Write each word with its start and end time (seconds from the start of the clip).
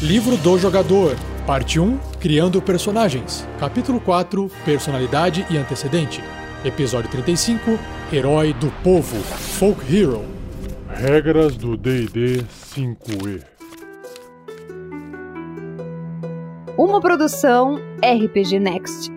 Livro 0.00 0.36
do 0.36 0.56
Jogador, 0.56 1.16
Parte 1.44 1.80
1 1.80 1.98
Criando 2.20 2.62
Personagens, 2.62 3.44
Capítulo 3.58 3.98
4 3.98 4.48
Personalidade 4.64 5.44
e 5.50 5.56
Antecedente, 5.56 6.22
Episódio 6.64 7.10
35 7.10 7.76
Herói 8.12 8.52
do 8.52 8.70
Povo, 8.84 9.16
Folk 9.16 9.82
Hero. 9.92 10.24
Regras 10.88 11.56
do 11.56 11.76
DD 11.76 12.44
5E. 12.76 13.42
Uma 16.76 17.00
produção 17.00 17.80
RPG 18.00 18.60
Next. 18.60 19.10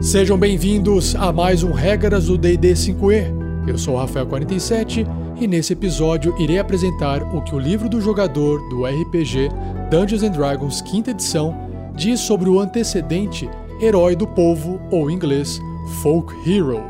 Sejam 0.00 0.36
bem-vindos 0.36 1.14
a 1.14 1.32
mais 1.32 1.62
um 1.62 1.70
Regras 1.70 2.26
do 2.26 2.36
D&D 2.36 2.72
5e. 2.72 3.68
Eu 3.68 3.78
sou 3.78 3.94
o 3.96 4.04
Rafael47 4.04 5.06
e 5.40 5.46
nesse 5.46 5.72
episódio 5.72 6.34
irei 6.38 6.58
apresentar 6.58 7.22
o 7.34 7.42
que 7.42 7.54
o 7.54 7.58
livro 7.58 7.88
do 7.88 8.00
jogador 8.00 8.68
do 8.68 8.84
RPG 8.84 9.48
Dungeons 9.90 10.22
and 10.22 10.32
Dragons 10.32 10.78
5 10.78 11.10
edição 11.10 11.56
diz 11.94 12.20
sobre 12.20 12.48
o 12.48 12.58
antecedente 12.58 13.48
Herói 13.80 14.16
do 14.16 14.26
Povo, 14.26 14.80
ou 14.90 15.08
em 15.08 15.14
inglês, 15.14 15.60
Folk 16.02 16.34
Hero. 16.44 16.82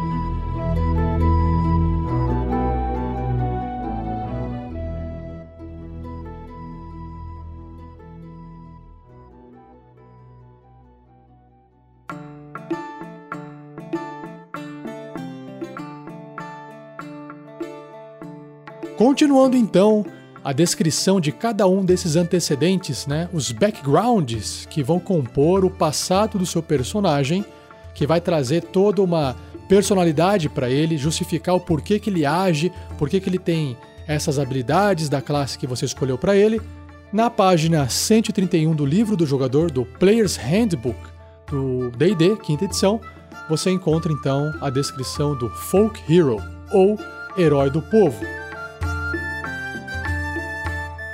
Continuando 19.00 19.58
então 19.58 20.06
a 20.44 20.52
descrição 20.54 21.22
de 21.22 21.32
cada 21.32 21.68
um 21.68 21.86
desses 21.86 22.16
antecedentes, 22.16 23.06
né, 23.06 23.30
os 23.32 23.52
backgrounds 23.52 24.68
que 24.70 24.82
vão 24.82 25.00
compor 25.00 25.64
o 25.64 25.70
passado 25.70 26.38
do 26.40 26.46
seu 26.46 26.64
personagem, 26.64 27.46
que 27.94 28.08
vai 28.08 28.20
trazer 28.20 28.64
toda 28.64 29.02
uma 29.02 29.36
personalidade 29.68 30.50
para 30.50 30.70
ele, 30.70 30.98
justificar 30.98 31.56
o 31.56 31.60
porquê 31.60 32.00
que 32.00 32.10
ele 32.10 32.26
age, 32.26 32.72
porquê 32.98 33.20
que 33.20 33.30
ele 33.30 33.40
tem 33.40 33.78
essas 34.08 34.40
habilidades 34.40 35.08
da 35.08 35.22
classe 35.22 35.58
que 35.58 35.68
você 35.68 35.86
escolheu 35.86 36.18
para 36.18 36.36
ele. 36.36 36.62
Na 37.14 37.30
página 37.30 37.88
131 37.88 38.74
do 38.74 38.86
livro 38.86 39.16
do 39.16 39.26
jogador, 39.26 39.70
do 39.70 39.86
Player's 39.86 40.36
Handbook 40.36 40.98
do 41.50 41.92
D&D, 41.92 42.38
quinta 42.38 42.66
edição, 42.66 43.00
você 43.50 43.70
encontra 43.70 44.12
então 44.12 44.54
a 44.62 44.70
descrição 44.70 45.38
do 45.38 45.50
Folk 45.50 46.02
Hero, 46.10 46.38
ou 46.72 46.98
Herói 47.38 47.70
do 47.70 47.82
Povo. 47.82 48.26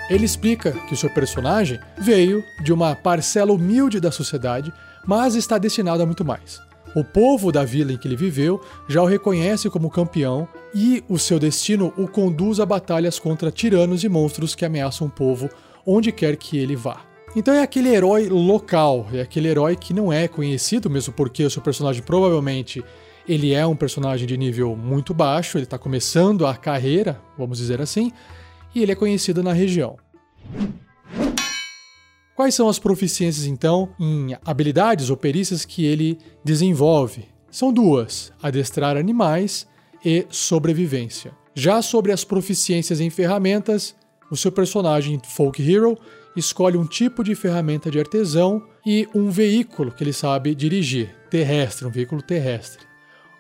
Ele 0.10 0.26
explica 0.26 0.72
que 0.72 0.94
o 0.94 0.98
seu 0.98 1.10
personagem 1.10 1.80
veio 1.98 2.44
de 2.64 2.72
uma 2.72 2.96
parcela 2.96 3.52
humilde 3.52 4.00
da 4.00 4.12
sociedade, 4.12 4.72
mas 5.06 5.36
está 5.36 5.58
destinado 5.58 6.02
a 6.02 6.06
muito 6.06 6.24
mais. 6.24 6.62
O 6.96 7.04
povo 7.04 7.52
da 7.52 7.66
vila 7.66 7.92
em 7.92 7.98
que 7.98 8.08
ele 8.08 8.16
viveu 8.16 8.62
já 8.88 9.02
o 9.02 9.06
reconhece 9.06 9.70
como 9.70 9.90
campeão 9.90 10.48
e 10.74 11.04
o 11.10 11.20
seu 11.20 11.38
destino 11.38 11.94
o 11.98 12.08
conduz 12.08 12.60
a 12.60 12.66
batalhas 12.66 13.20
contra 13.20 13.52
tiranos 13.52 14.04
e 14.04 14.10
monstros 14.10 14.56
que 14.56 14.66
ameaçam 14.66 15.08
o 15.08 15.12
povo 15.12 15.50
onde 15.86 16.12
quer 16.12 16.38
que 16.38 16.58
ele 16.58 16.76
vá. 16.76 17.02
Então 17.36 17.54
é 17.54 17.62
aquele 17.62 17.90
herói 17.90 18.30
local, 18.30 19.06
é 19.14 19.22
aquele 19.22 19.50
herói 19.50 19.76
que 19.76 19.94
não 19.94 20.12
é 20.12 20.28
conhecido, 20.28 20.90
mesmo 20.90 21.14
porque 21.14 21.44
o 21.44 21.50
seu 21.50 21.62
personagem 21.62 22.02
provavelmente 22.02 22.84
ele 23.28 23.54
é 23.54 23.68
um 23.68 23.76
personagem 23.76 24.26
de 24.26 24.38
nível 24.38 24.76
muito 24.76 25.14
baixo, 25.14 25.58
ele 25.58 25.66
está 25.66 25.78
começando 25.78 26.48
a 26.48 26.56
carreira, 26.56 27.20
vamos 27.38 27.58
dizer 27.58 27.82
assim, 27.82 28.12
e 28.74 28.82
ele 28.82 28.92
é 28.92 28.96
conhecido 28.96 29.44
na 29.44 29.54
região. 29.54 29.98
Quais 32.36 32.54
são 32.54 32.70
as 32.70 32.78
proficiências 32.78 33.46
então 33.46 33.90
em 34.00 34.38
habilidades 34.46 35.10
ou 35.10 35.18
perícias 35.18 35.66
que 35.66 35.84
ele 35.86 36.20
desenvolve? 36.44 37.26
São 37.50 37.74
duas: 37.74 38.32
adestrar 38.42 38.96
animais 38.96 39.68
e 40.06 40.26
sobrevivência. 40.30 41.32
Já 41.56 41.82
sobre 41.82 42.12
as 42.12 42.24
proficiências 42.24 43.02
em 43.02 43.10
ferramentas, 43.10 43.96
o 44.30 44.38
seu 44.38 44.52
personagem 44.52 45.20
Folk 45.36 45.60
Hero 45.60 45.98
escolhe 46.36 46.78
um 46.78 46.86
tipo 46.86 47.24
de 47.24 47.34
ferramenta 47.34 47.90
de 47.90 48.00
artesão 48.00 48.64
e 48.86 49.08
um 49.16 49.32
veículo 49.32 49.92
que 49.92 50.04
ele 50.04 50.14
sabe 50.14 50.54
dirigir, 50.54 51.16
terrestre, 51.32 51.88
um 51.88 51.90
veículo 51.90 52.22
terrestre. 52.22 52.86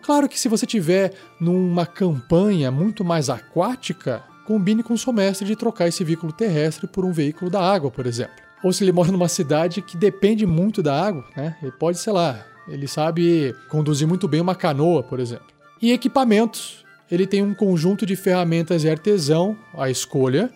Claro 0.01 0.27
que 0.27 0.39
se 0.39 0.49
você 0.49 0.65
tiver 0.65 1.13
numa 1.39 1.85
campanha 1.85 2.71
muito 2.71 3.03
mais 3.03 3.29
aquática, 3.29 4.23
combine 4.47 4.81
com 4.81 4.93
o 4.93 4.97
seu 4.97 5.11
mestre 5.11 5.45
de 5.45 5.57
trocar 5.57 5.89
esse 5.89 6.05
veículo 6.05 6.31
terrestre 6.31 6.87
por 6.87 7.03
um 7.03 7.11
veículo 7.11 7.51
da 7.51 7.61
água, 7.61 7.91
por 7.91 8.07
exemplo. 8.07 8.33
Ou 8.63 8.71
se 8.71 8.81
ele 8.81 8.93
mora 8.93 9.11
numa 9.11 9.27
cidade 9.27 9.81
que 9.81 9.97
depende 9.97 10.45
muito 10.45 10.81
da 10.81 11.05
água, 11.05 11.25
né? 11.35 11.57
Ele 11.61 11.73
pode, 11.73 11.99
sei 11.99 12.13
lá, 12.13 12.45
ele 12.65 12.87
sabe 12.87 13.53
conduzir 13.67 14.07
muito 14.07 14.25
bem 14.25 14.39
uma 14.39 14.55
canoa, 14.55 15.03
por 15.03 15.19
exemplo. 15.19 15.47
E 15.81 15.91
equipamentos. 15.91 16.85
Ele 17.11 17.27
tem 17.27 17.43
um 17.43 17.53
conjunto 17.53 18.05
de 18.05 18.15
ferramentas 18.15 18.85
e 18.85 18.89
artesão, 18.89 19.57
à 19.73 19.89
escolha, 19.89 20.49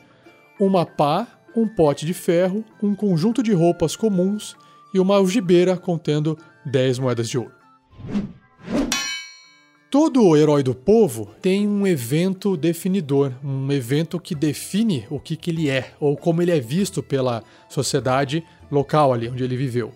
uma 0.58 0.86
pá, 0.86 1.28
um 1.56 1.68
pote 1.68 2.06
de 2.06 2.14
ferro, 2.14 2.64
um 2.82 2.96
conjunto 2.96 3.44
de 3.44 3.52
roupas 3.52 3.96
comuns 3.96 4.56
e 4.94 5.00
uma 5.00 5.18
algibeira 5.18 5.76
contendo 5.76 6.38
10 6.66 7.00
moedas 7.00 7.30
de 7.30 7.38
ouro. 7.38 7.52
Todo 9.92 10.38
herói 10.38 10.64
do 10.64 10.74
povo 10.74 11.36
tem 11.42 11.68
um 11.68 11.86
evento 11.86 12.56
definidor, 12.56 13.34
um 13.44 13.70
evento 13.74 14.22
que 14.22 14.34
define 14.34 15.06
o 15.10 15.20
que, 15.20 15.36
que 15.36 15.52
ele 15.52 15.70
é, 15.70 15.92
ou 16.00 16.16
como 16.16 16.42
ele 16.42 16.50
é 16.50 16.62
visto 16.62 17.04
pela 17.04 17.44
sociedade 17.68 18.42
local 18.72 19.12
ali 19.12 19.28
onde 19.28 19.44
ele 19.44 19.58
viveu. 19.58 19.92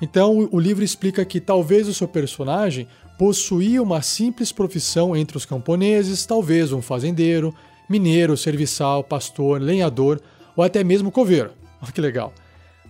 Então 0.00 0.48
o 0.50 0.58
livro 0.58 0.82
explica 0.82 1.26
que 1.26 1.42
talvez 1.42 1.86
o 1.86 1.92
seu 1.92 2.08
personagem 2.08 2.88
possuía 3.18 3.82
uma 3.82 4.00
simples 4.00 4.50
profissão 4.50 5.14
entre 5.14 5.36
os 5.36 5.44
camponeses, 5.44 6.24
talvez 6.24 6.72
um 6.72 6.80
fazendeiro, 6.80 7.54
mineiro, 7.86 8.38
serviçal, 8.38 9.04
pastor, 9.04 9.60
lenhador 9.60 10.22
ou 10.56 10.64
até 10.64 10.82
mesmo 10.82 11.12
coveiro. 11.12 11.50
Olha 11.82 11.92
que 11.92 12.00
legal. 12.00 12.32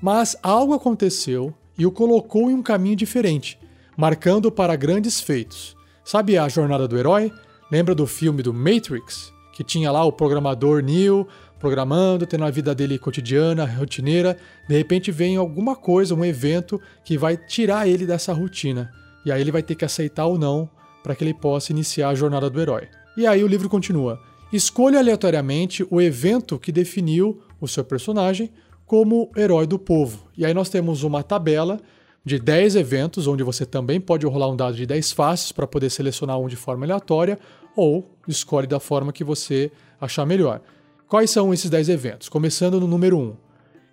Mas 0.01 0.37
algo 0.41 0.73
aconteceu 0.73 1.53
e 1.77 1.85
o 1.85 1.91
colocou 1.91 2.49
em 2.49 2.55
um 2.55 2.63
caminho 2.63 2.95
diferente, 2.95 3.59
marcando 3.97 4.53
para 4.53 4.77
grandes 4.77 5.21
feitos. 5.21 5.75
Sabe 6.05 6.37
a 6.37 6.47
jornada 6.51 6.87
do 6.87 6.99
herói? 6.99 7.33
Lembra 7.73 7.95
do 7.95 8.07
filme 8.07 8.43
do 8.43 8.53
Matrix? 8.53 9.33
Que 9.55 9.65
tinha 9.65 9.91
lá 9.91 10.05
o 10.05 10.13
programador 10.13 10.83
Neo 10.83 11.27
programando, 11.59 12.27
tendo 12.27 12.45
a 12.45 12.51
vida 12.51 12.75
dele 12.75 12.99
cotidiana, 12.99 13.65
rotineira. 13.65 14.37
De 14.69 14.77
repente 14.77 15.11
vem 15.11 15.39
alguma 15.39 15.75
coisa, 15.75 16.15
um 16.15 16.23
evento 16.23 16.79
que 17.03 17.17
vai 17.17 17.39
tirar 17.39 17.89
ele 17.89 18.05
dessa 18.05 18.35
rotina. 18.35 18.93
E 19.25 19.33
aí 19.33 19.41
ele 19.41 19.51
vai 19.51 19.63
ter 19.63 19.75
que 19.75 19.85
aceitar 19.85 20.27
ou 20.27 20.37
não 20.37 20.69
para 21.03 21.15
que 21.15 21.25
ele 21.25 21.33
possa 21.33 21.73
iniciar 21.73 22.11
a 22.11 22.15
jornada 22.15 22.51
do 22.51 22.61
herói. 22.61 22.87
E 23.17 23.27
aí 23.27 23.43
o 23.43 23.49
livro 23.49 23.71
continua. 23.71 24.21
Escolha 24.53 24.99
aleatoriamente 24.99 25.87
o 25.91 26.03
evento 26.03 26.59
que 26.59 26.71
definiu 26.71 27.41
o 27.59 27.67
seu 27.67 27.83
personagem 27.83 28.53
como 28.85 29.33
herói 29.35 29.67
do 29.67 29.79
povo. 29.79 30.29
E 30.37 30.45
aí 30.45 30.53
nós 30.53 30.69
temos 30.69 31.03
uma 31.03 31.23
tabela 31.23 31.81
de 32.25 32.39
10 32.39 32.77
eventos, 32.77 33.27
onde 33.27 33.43
você 33.43 33.67
também 33.67 34.01
pode 34.01 34.25
rolar 34.27 34.49
um 34.49 34.57
dado 34.57 34.75
de 34.75 34.87
10 34.87 35.13
faces 35.13 35.53
para 35.53 35.67
poder 35.67 35.91
selecionar 35.91 36.39
um 36.39 36.49
de 36.49 36.57
forma 36.57 36.87
aleatória, 36.87 37.39
ou 37.77 38.11
escolhe 38.27 38.67
da 38.67 38.81
forma 38.81 39.13
que 39.13 39.23
você 39.23 39.71
achar 40.01 40.25
melhor. 40.25 40.61
Quais 41.07 41.31
são 41.31 41.53
esses 41.53 41.69
10 41.69 41.91
eventos? 41.91 42.29
Começando 42.29 42.81
no 42.81 42.87
número 42.87 43.19
1. 43.19 43.37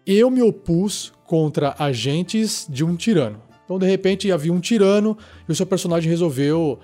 Eu 0.07 0.31
me 0.31 0.41
opus 0.41 1.11
contra 1.25 1.75
agentes 1.77 2.65
de 2.69 2.85
um 2.85 2.95
tirano. 2.95 3.41
Então, 3.65 3.77
de 3.77 3.85
repente, 3.85 4.31
havia 4.31 4.53
um 4.53 4.59
tirano 4.59 5.17
e 5.47 5.51
o 5.51 5.55
seu 5.55 5.65
personagem 5.65 6.09
resolveu 6.09 6.79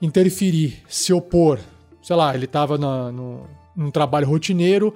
interferir, 0.00 0.82
se 0.88 1.12
opor. 1.12 1.58
Sei 2.02 2.14
lá, 2.14 2.34
ele 2.34 2.44
estava 2.44 2.76
num 2.76 3.90
trabalho 3.90 4.28
rotineiro, 4.28 4.94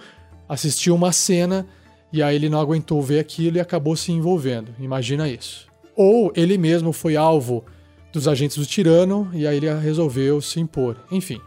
assistiu 0.49 0.95
uma 0.95 1.13
cena 1.13 1.67
e 2.13 2.23
aí 2.23 2.37
ele 2.37 2.49
não 2.49 2.61
aguentou 2.61 3.01
ver 3.03 3.19
aquilo 3.19 3.57
e 3.57 3.61
acabou 3.61 3.97
se 3.97 4.13
envolvendo. 4.13 4.75
Imagina 4.79 5.29
isso 5.29 5.67
ou 5.97 6.33
ele 6.37 6.59
mesmo 6.59 6.93
foi 6.93 7.17
alvo 7.17 7.65
dos 8.13 8.29
agentes 8.29 8.57
do 8.57 8.67
tirano 8.67 9.31
e 9.33 9.47
aí 9.47 9.57
ele 9.57 9.73
resolveu 9.75 10.41
se 10.41 10.61
impor. 10.61 10.97
Enfim, 11.11 11.41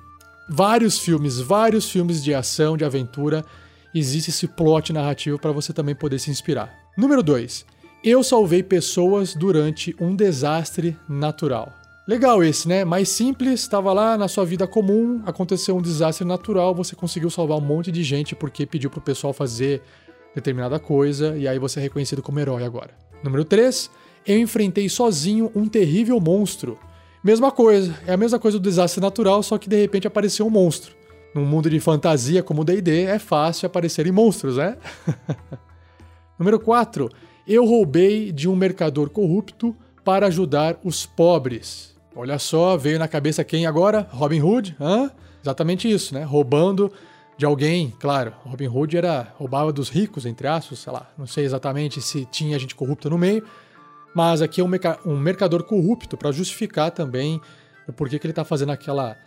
vários 0.50 1.00
filmes, 1.00 1.40
vários 1.40 1.90
filmes 1.90 2.24
de 2.24 2.34
ação, 2.34 2.76
de 2.76 2.84
aventura, 2.84 3.46
existe 3.94 4.30
esse 4.30 4.48
plot 4.48 4.92
narrativo 4.92 5.40
para 5.40 5.52
você 5.52 5.72
também 5.72 5.96
poder 5.96 6.20
se 6.20 6.32
inspirar. 6.32 6.74
Número 6.98 7.24
2. 7.24 7.66
Eu 8.04 8.24
salvei 8.24 8.64
pessoas 8.64 9.36
durante 9.36 9.96
um 10.00 10.16
desastre 10.16 10.98
natural. 11.08 11.74
Legal 12.08 12.44
esse, 12.44 12.68
né? 12.68 12.84
Mais 12.84 13.10
simples, 13.10 13.62
estava 13.62 13.94
lá 13.94 14.18
na 14.18 14.28
sua 14.28 14.44
vida 14.44 14.66
comum, 14.66 15.22
aconteceu 15.26 15.78
um 15.78 15.82
desastre 15.82 16.26
natural, 16.26 16.74
você 16.74 16.96
conseguiu 16.96 17.30
salvar 17.30 17.58
um 17.58 17.62
monte 17.62 17.92
de 17.92 18.04
gente 18.04 18.36
porque 18.36 18.66
pediu 18.66 18.90
pro 18.90 19.02
pessoal 19.02 19.32
fazer 19.32 19.82
determinada 20.34 20.80
coisa 20.80 21.38
e 21.38 21.48
aí 21.48 21.60
você 21.60 21.80
é 21.80 21.84
reconhecido 21.84 22.22
como 22.22 22.40
herói 22.40 22.64
agora. 22.64 22.92
Número 23.24 23.44
3, 23.44 23.92
eu 24.26 24.40
enfrentei 24.40 24.88
sozinho 24.90 25.52
um 25.56 25.68
terrível 25.68 26.20
monstro. 26.20 26.78
Mesma 27.24 27.52
coisa, 27.52 27.98
é 28.08 28.14
a 28.14 28.18
mesma 28.18 28.40
coisa 28.40 28.58
do 28.58 28.64
desastre 28.64 29.02
natural, 29.02 29.44
só 29.44 29.58
que 29.58 29.68
de 29.68 29.80
repente 29.80 30.08
apareceu 30.08 30.46
um 30.48 30.50
monstro. 30.50 30.96
Num 31.36 31.46
mundo 31.46 31.70
de 31.70 31.80
fantasia 31.80 32.42
como 32.42 32.62
o 32.62 32.66
D&D, 32.66 33.04
é 33.04 33.20
fácil 33.20 33.68
aparecerem 33.68 34.12
monstros, 34.12 34.58
né? 34.58 34.78
Número 36.40 36.60
4, 36.60 37.10
eu 37.48 37.66
roubei 37.66 38.32
de 38.32 38.48
um 38.48 38.56
mercador 38.56 39.10
corrupto 39.10 39.76
para 40.04 40.28
ajudar 40.28 40.80
os 40.84 41.06
pobres. 41.06 41.96
Olha 42.16 42.40
só, 42.40 42.78
veio 42.78 42.98
na 42.98 43.08
cabeça 43.08 43.44
quem 43.44 43.66
agora? 43.66 44.08
Robin 44.12 44.42
Hood? 44.42 44.76
Hã? 44.80 45.12
Exatamente 45.42 45.92
isso, 45.92 46.14
né? 46.14 46.24
Roubando 46.24 46.92
de 47.38 47.46
alguém, 47.46 47.94
claro. 48.00 48.34
Robin 48.44 48.68
Hood 48.68 48.98
era 48.98 49.34
roubava 49.38 49.72
dos 49.72 49.90
ricos, 49.90 50.26
entre 50.26 50.48
aspas, 50.48 50.80
sei 50.80 50.92
lá. 50.92 51.10
Não 51.18 51.26
sei 51.26 51.46
exatamente 51.46 52.02
se 52.02 52.26
tinha 52.26 52.60
gente 52.60 52.76
corrupta 52.76 53.10
no 53.10 53.18
meio, 53.18 53.46
mas 54.14 54.42
aqui 54.42 54.62
é 54.62 54.64
um, 54.64 54.70
um 55.06 55.18
mercador 55.18 55.64
corrupto 55.64 56.18
para 56.18 56.32
justificar 56.32 56.92
também 56.92 57.42
o 57.88 57.94
porquê 57.94 58.20
que 58.20 58.26
ele 58.26 58.32
está 58.32 58.44
fazendo 58.44 58.72
aquela 58.72 59.18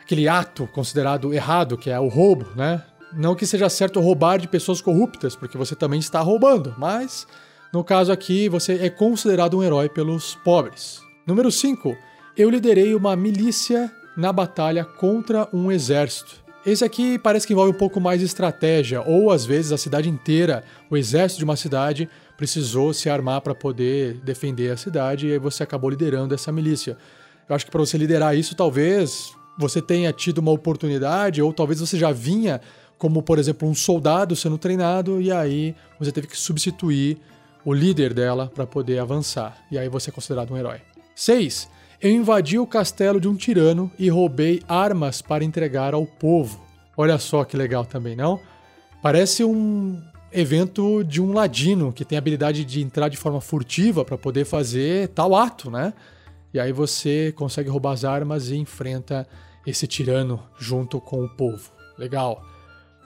aquele 0.00 0.28
ato 0.28 0.68
considerado 0.68 1.34
errado, 1.34 1.76
que 1.76 1.90
é 1.90 1.98
o 1.98 2.06
roubo, 2.06 2.46
né? 2.54 2.82
Não 3.12 3.34
que 3.34 3.46
seja 3.46 3.68
certo 3.68 4.00
roubar 4.00 4.38
de 4.38 4.46
pessoas 4.46 4.80
corruptas, 4.80 5.34
porque 5.34 5.58
você 5.58 5.74
também 5.74 5.98
está 5.98 6.20
roubando, 6.20 6.74
mas 6.78 7.26
no 7.72 7.82
caso 7.82 8.12
aqui, 8.12 8.48
você 8.48 8.74
é 8.74 8.88
considerado 8.88 9.58
um 9.58 9.62
herói 9.62 9.88
pelos 9.88 10.34
pobres. 10.36 11.00
Número 11.26 11.50
5. 11.50 11.96
Eu 12.36 12.48
liderei 12.48 12.94
uma 12.94 13.16
milícia 13.16 13.92
na 14.16 14.32
batalha 14.32 14.84
contra 14.84 15.48
um 15.52 15.70
exército. 15.70 16.44
Esse 16.64 16.84
aqui 16.84 17.18
parece 17.18 17.46
que 17.46 17.52
envolve 17.52 17.72
um 17.72 17.78
pouco 17.78 18.00
mais 18.00 18.22
estratégia, 18.22 19.02
ou 19.02 19.30
às 19.30 19.44
vezes 19.44 19.72
a 19.72 19.78
cidade 19.78 20.08
inteira, 20.08 20.64
o 20.90 20.96
exército 20.96 21.38
de 21.38 21.44
uma 21.44 21.56
cidade, 21.56 22.08
precisou 22.36 22.92
se 22.92 23.08
armar 23.08 23.40
para 23.40 23.54
poder 23.54 24.14
defender 24.24 24.70
a 24.70 24.76
cidade 24.76 25.26
e 25.26 25.32
aí 25.32 25.38
você 25.38 25.62
acabou 25.62 25.90
liderando 25.90 26.34
essa 26.34 26.52
milícia. 26.52 26.96
Eu 27.48 27.54
acho 27.54 27.64
que 27.64 27.70
para 27.70 27.80
você 27.80 27.96
liderar 27.96 28.36
isso, 28.36 28.54
talvez 28.54 29.32
você 29.58 29.80
tenha 29.80 30.12
tido 30.12 30.38
uma 30.38 30.50
oportunidade, 30.50 31.40
ou 31.40 31.52
talvez 31.52 31.80
você 31.80 31.98
já 31.98 32.12
vinha 32.12 32.60
como, 32.98 33.22
por 33.22 33.38
exemplo, 33.38 33.68
um 33.68 33.74
soldado 33.74 34.34
sendo 34.34 34.58
treinado 34.58 35.20
e 35.20 35.30
aí 35.30 35.74
você 35.98 36.12
teve 36.12 36.26
que 36.26 36.36
substituir 36.36 37.18
o 37.64 37.72
líder 37.72 38.14
dela 38.14 38.50
para 38.54 38.66
poder 38.66 38.98
avançar. 38.98 39.56
E 39.70 39.78
aí 39.78 39.88
você 39.88 40.10
é 40.10 40.12
considerado 40.12 40.52
um 40.52 40.56
herói. 40.56 40.80
6. 41.14 41.68
Eu 42.00 42.10
invadi 42.10 42.58
o 42.58 42.66
castelo 42.66 43.20
de 43.20 43.28
um 43.28 43.34
tirano 43.34 43.90
e 43.98 44.08
roubei 44.08 44.62
armas 44.68 45.22
para 45.22 45.44
entregar 45.44 45.94
ao 45.94 46.06
povo. 46.06 46.64
Olha 46.96 47.18
só 47.18 47.44
que 47.44 47.56
legal 47.56 47.84
também, 47.84 48.14
não? 48.14 48.40
Parece 49.02 49.44
um 49.44 50.00
evento 50.36 51.02
de 51.02 51.20
um 51.20 51.32
ladino 51.32 51.92
que 51.92 52.04
tem 52.04 52.16
a 52.16 52.20
habilidade 52.20 52.64
de 52.64 52.82
entrar 52.82 53.08
de 53.08 53.16
forma 53.16 53.40
furtiva 53.40 54.04
para 54.04 54.18
poder 54.18 54.44
fazer 54.44 55.08
tal 55.08 55.34
ato, 55.34 55.70
né? 55.70 55.94
E 56.52 56.60
aí 56.60 56.72
você 56.72 57.32
consegue 57.36 57.70
roubar 57.70 57.92
as 57.92 58.04
armas 58.04 58.50
e 58.50 58.56
enfrenta 58.56 59.26
esse 59.66 59.86
tirano 59.86 60.42
junto 60.58 61.00
com 61.00 61.24
o 61.24 61.28
povo. 61.28 61.72
Legal. 61.98 62.42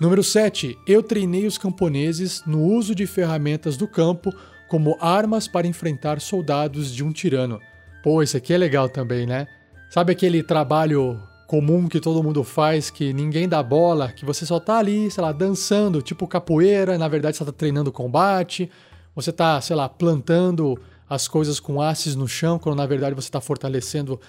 Número 0.00 0.22
7. 0.22 0.76
Eu 0.86 1.02
treinei 1.02 1.46
os 1.46 1.56
camponeses 1.56 2.42
no 2.46 2.62
uso 2.62 2.94
de 2.94 3.06
ferramentas 3.06 3.76
do 3.76 3.86
campo 3.86 4.34
como 4.68 4.96
armas 5.00 5.46
para 5.46 5.66
enfrentar 5.66 6.20
soldados 6.20 6.92
de 6.92 7.04
um 7.04 7.12
tirano. 7.12 7.60
Pô, 8.02 8.22
isso 8.22 8.36
aqui 8.36 8.52
é 8.52 8.58
legal 8.58 8.88
também, 8.88 9.26
né? 9.26 9.46
Sabe 9.90 10.12
aquele 10.12 10.42
trabalho 10.42 11.20
comum 11.50 11.88
que 11.88 11.98
todo 11.98 12.22
mundo 12.22 12.44
faz, 12.44 12.90
que 12.90 13.12
ninguém 13.12 13.48
dá 13.48 13.60
bola, 13.60 14.12
que 14.12 14.24
você 14.24 14.46
só 14.46 14.60
tá 14.60 14.78
ali, 14.78 15.10
sei 15.10 15.20
lá, 15.20 15.32
dançando, 15.32 16.00
tipo 16.00 16.28
capoeira, 16.28 16.96
na 16.96 17.08
verdade 17.08 17.36
você 17.36 17.44
tá 17.44 17.50
treinando 17.50 17.90
combate, 17.90 18.70
você 19.16 19.32
tá, 19.32 19.60
sei 19.60 19.74
lá, 19.74 19.88
plantando 19.88 20.80
as 21.08 21.26
coisas 21.26 21.58
com 21.58 21.82
hastes 21.82 22.14
no 22.14 22.28
chão, 22.28 22.56
quando 22.56 22.76
na 22.76 22.86
verdade 22.86 23.16
você 23.16 23.28
tá 23.28 23.40
fortalecendo 23.40 24.20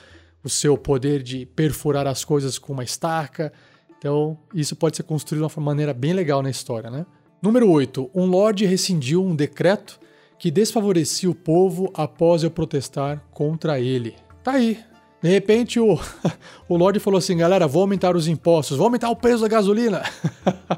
o 0.43 0.49
seu 0.49 0.75
poder 0.75 1.21
de 1.21 1.45
perfurar 1.45 2.07
as 2.07 2.25
coisas 2.25 2.57
com 2.57 2.73
uma 2.73 2.83
estaca. 2.83 3.53
Então, 3.99 4.35
isso 4.51 4.75
pode 4.75 4.97
ser 4.97 5.03
construído 5.03 5.47
de 5.47 5.53
uma 5.55 5.63
maneira 5.63 5.93
bem 5.93 6.13
legal 6.13 6.41
na 6.41 6.49
história, 6.49 6.89
né? 6.89 7.05
Número 7.39 7.69
8. 7.69 8.09
Um 8.15 8.25
lord 8.25 8.65
rescindiu 8.65 9.23
um 9.23 9.35
decreto 9.35 9.99
que 10.39 10.49
desfavorecia 10.49 11.29
o 11.29 11.35
povo 11.35 11.91
após 11.93 12.41
eu 12.41 12.49
protestar 12.49 13.23
contra 13.31 13.79
ele. 13.79 14.15
Tá 14.43 14.53
aí. 14.53 14.79
De 15.21 15.29
repente 15.29 15.79
o, 15.79 15.99
o 16.67 16.77
Lorde 16.77 16.99
falou 16.99 17.17
assim: 17.17 17.37
galera, 17.37 17.67
vou 17.67 17.81
aumentar 17.81 18.15
os 18.15 18.27
impostos, 18.27 18.77
vou 18.77 18.85
aumentar 18.85 19.09
o 19.09 19.15
preço 19.15 19.41
da 19.41 19.47
gasolina. 19.47 20.03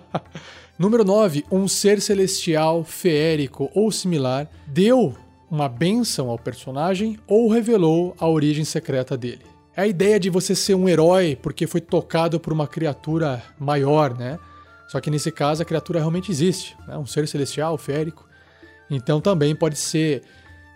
Número 0.77 1.05
9. 1.05 1.45
Um 1.51 1.67
ser 1.67 2.01
celestial, 2.01 2.83
feérico 2.83 3.69
ou 3.73 3.91
similar 3.91 4.49
deu 4.65 5.15
uma 5.49 5.69
benção 5.69 6.29
ao 6.29 6.39
personagem 6.39 7.19
ou 7.27 7.47
revelou 7.47 8.15
a 8.19 8.27
origem 8.27 8.65
secreta 8.65 9.15
dele. 9.15 9.45
É 9.75 9.83
a 9.83 9.87
ideia 9.87 10.19
de 10.19 10.29
você 10.29 10.55
ser 10.55 10.75
um 10.75 10.89
herói 10.89 11.37
porque 11.41 11.67
foi 11.67 11.79
tocado 11.79 12.39
por 12.39 12.51
uma 12.51 12.67
criatura 12.67 13.41
maior, 13.59 14.17
né? 14.17 14.39
Só 14.87 14.99
que 14.99 15.09
nesse 15.09 15.31
caso 15.31 15.61
a 15.61 15.65
criatura 15.65 15.99
realmente 15.99 16.31
existe, 16.31 16.75
né? 16.87 16.97
um 16.97 17.05
ser 17.05 17.27
celestial, 17.27 17.77
férico. 17.77 18.27
Então 18.89 19.21
também 19.21 19.55
pode 19.55 19.77
ser 19.77 20.21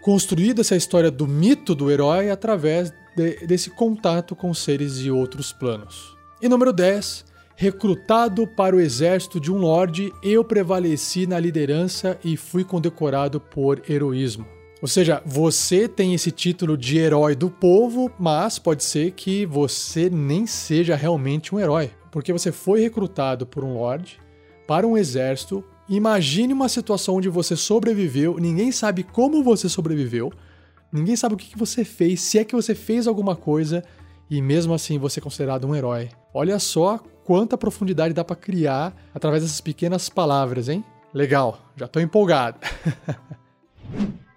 construída 0.01 0.61
essa 0.61 0.75
história 0.75 1.11
do 1.11 1.27
mito 1.27 1.75
do 1.75 1.91
herói 1.91 2.29
através 2.29 2.93
de, 3.17 3.47
desse 3.47 3.71
contato 3.71 4.35
com 4.35 4.53
seres 4.53 4.99
de 4.99 5.09
outros 5.09 5.51
planos. 5.51 6.15
E 6.39 6.47
número 6.47 6.71
10, 6.71 7.25
recrutado 7.55 8.45
para 8.45 8.75
o 8.75 8.79
exército 8.79 9.39
de 9.39 9.51
um 9.51 9.57
lorde, 9.57 10.13
eu 10.21 10.43
prevaleci 10.43 11.25
na 11.25 11.39
liderança 11.39 12.19
e 12.23 12.37
fui 12.37 12.63
condecorado 12.63 13.39
por 13.41 13.81
heroísmo. 13.89 14.45
Ou 14.79 14.87
seja, 14.87 15.23
você 15.25 15.87
tem 15.87 16.13
esse 16.13 16.29
título 16.29 16.77
de 16.77 16.99
herói 16.99 17.35
do 17.35 17.49
povo, 17.49 18.11
mas 18.19 18.59
pode 18.59 18.83
ser 18.83 19.11
que 19.13 19.43
você 19.47 20.07
nem 20.07 20.45
seja 20.45 20.95
realmente 20.95 21.55
um 21.55 21.59
herói, 21.59 21.89
porque 22.11 22.31
você 22.31 22.51
foi 22.51 22.81
recrutado 22.81 23.47
por 23.47 23.63
um 23.63 23.73
lord 23.73 24.19
para 24.67 24.85
um 24.85 24.95
exército. 24.95 25.63
Imagine 25.89 26.53
uma 26.53 26.69
situação 26.69 27.15
onde 27.15 27.29
você 27.29 27.55
sobreviveu, 27.55 28.37
ninguém 28.39 28.71
sabe 28.71 29.01
como 29.01 29.43
você 29.43 29.67
sobreviveu, 29.67 30.31
ninguém 30.91 31.15
sabe 31.15 31.35
o 31.35 31.37
que 31.37 31.57
você 31.57 31.83
fez, 31.83 32.21
se 32.21 32.39
é 32.39 32.43
que 32.43 32.55
você 32.55 32.75
fez 32.75 33.07
alguma 33.07 33.35
coisa, 33.35 33.83
e 34.29 34.41
mesmo 34.41 34.73
assim 34.73 34.97
você 34.97 35.19
é 35.19 35.23
considerado 35.23 35.67
um 35.67 35.75
herói. 35.75 36.09
Olha 36.33 36.59
só 36.59 36.99
quanta 37.23 37.57
profundidade 37.57 38.13
dá 38.13 38.23
para 38.23 38.35
criar 38.35 38.95
através 39.13 39.43
dessas 39.43 39.61
pequenas 39.61 40.09
palavras, 40.09 40.69
hein? 40.69 40.83
Legal, 41.13 41.59
já 41.75 41.85
estou 41.85 42.01
empolgado. 42.01 42.59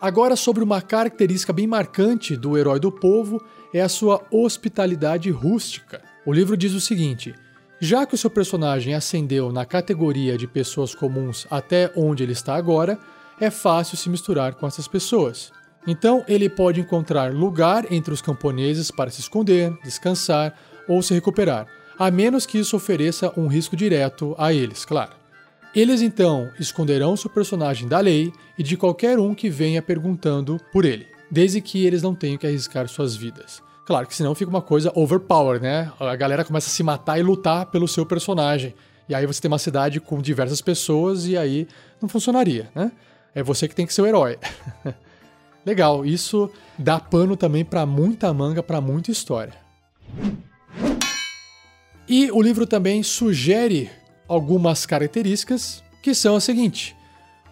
Agora, 0.00 0.36
sobre 0.36 0.62
uma 0.62 0.82
característica 0.82 1.52
bem 1.52 1.66
marcante 1.66 2.36
do 2.36 2.56
herói 2.56 2.78
do 2.78 2.92
povo 2.92 3.42
é 3.72 3.80
a 3.80 3.88
sua 3.88 4.22
hospitalidade 4.30 5.30
rústica. 5.30 6.02
O 6.26 6.32
livro 6.32 6.56
diz 6.56 6.74
o 6.74 6.80
seguinte: 6.80 7.34
já 7.80 8.06
que 8.06 8.14
o 8.14 8.18
seu 8.18 8.30
personagem 8.30 8.94
ascendeu 8.94 9.50
na 9.50 9.64
categoria 9.64 10.36
de 10.36 10.46
pessoas 10.46 10.94
comuns 10.94 11.46
até 11.50 11.90
onde 11.96 12.22
ele 12.22 12.32
está 12.32 12.54
agora, 12.54 12.98
é 13.40 13.50
fácil 13.50 13.96
se 13.96 14.08
misturar 14.08 14.54
com 14.54 14.66
essas 14.66 14.88
pessoas. 14.88 15.52
Então, 15.86 16.24
ele 16.26 16.48
pode 16.48 16.80
encontrar 16.80 17.32
lugar 17.32 17.92
entre 17.92 18.12
os 18.12 18.20
camponeses 18.20 18.90
para 18.90 19.10
se 19.10 19.20
esconder, 19.20 19.72
descansar 19.84 20.54
ou 20.88 21.02
se 21.02 21.14
recuperar, 21.14 21.66
a 21.98 22.10
menos 22.10 22.44
que 22.44 22.58
isso 22.58 22.76
ofereça 22.76 23.32
um 23.36 23.46
risco 23.46 23.76
direto 23.76 24.34
a 24.36 24.52
eles, 24.52 24.84
claro. 24.84 25.12
Eles 25.74 26.00
então 26.00 26.50
esconderão 26.58 27.16
seu 27.16 27.28
personagem 27.28 27.86
da 27.86 28.00
lei 28.00 28.32
e 28.58 28.62
de 28.62 28.76
qualquer 28.76 29.18
um 29.18 29.34
que 29.34 29.50
venha 29.50 29.82
perguntando 29.82 30.58
por 30.72 30.84
ele, 30.84 31.06
desde 31.30 31.60
que 31.60 31.84
eles 31.84 32.02
não 32.02 32.14
tenham 32.14 32.38
que 32.38 32.46
arriscar 32.46 32.88
suas 32.88 33.14
vidas. 33.14 33.62
Claro 33.84 34.06
que 34.06 34.16
senão 34.16 34.34
fica 34.34 34.48
uma 34.48 34.62
coisa 34.62 34.90
overpower, 34.94 35.60
né? 35.60 35.92
A 36.00 36.16
galera 36.16 36.44
começa 36.44 36.68
a 36.68 36.72
se 36.72 36.82
matar 36.82 37.18
e 37.18 37.22
lutar 37.22 37.66
pelo 37.66 37.86
seu 37.86 38.04
personagem. 38.04 38.74
E 39.08 39.14
aí 39.14 39.24
você 39.26 39.40
tem 39.40 39.48
uma 39.48 39.58
cidade 39.58 40.00
com 40.00 40.20
diversas 40.20 40.60
pessoas 40.60 41.26
e 41.26 41.36
aí 41.36 41.68
não 42.00 42.08
funcionaria, 42.08 42.68
né? 42.74 42.90
É 43.36 43.42
você 43.42 43.68
que 43.68 43.74
tem 43.74 43.84
que 43.84 43.92
ser 43.92 44.00
o 44.00 44.06
herói. 44.06 44.38
Legal, 45.66 46.06
isso 46.06 46.50
dá 46.78 46.98
pano 46.98 47.36
também 47.36 47.66
para 47.66 47.84
muita 47.84 48.32
manga, 48.32 48.62
para 48.62 48.80
muita 48.80 49.10
história. 49.10 49.52
E 52.08 52.30
o 52.30 52.40
livro 52.40 52.66
também 52.66 53.02
sugere 53.02 53.90
algumas 54.26 54.86
características 54.86 55.84
que 56.02 56.14
são 56.14 56.34
as 56.34 56.44
seguintes: 56.44 56.94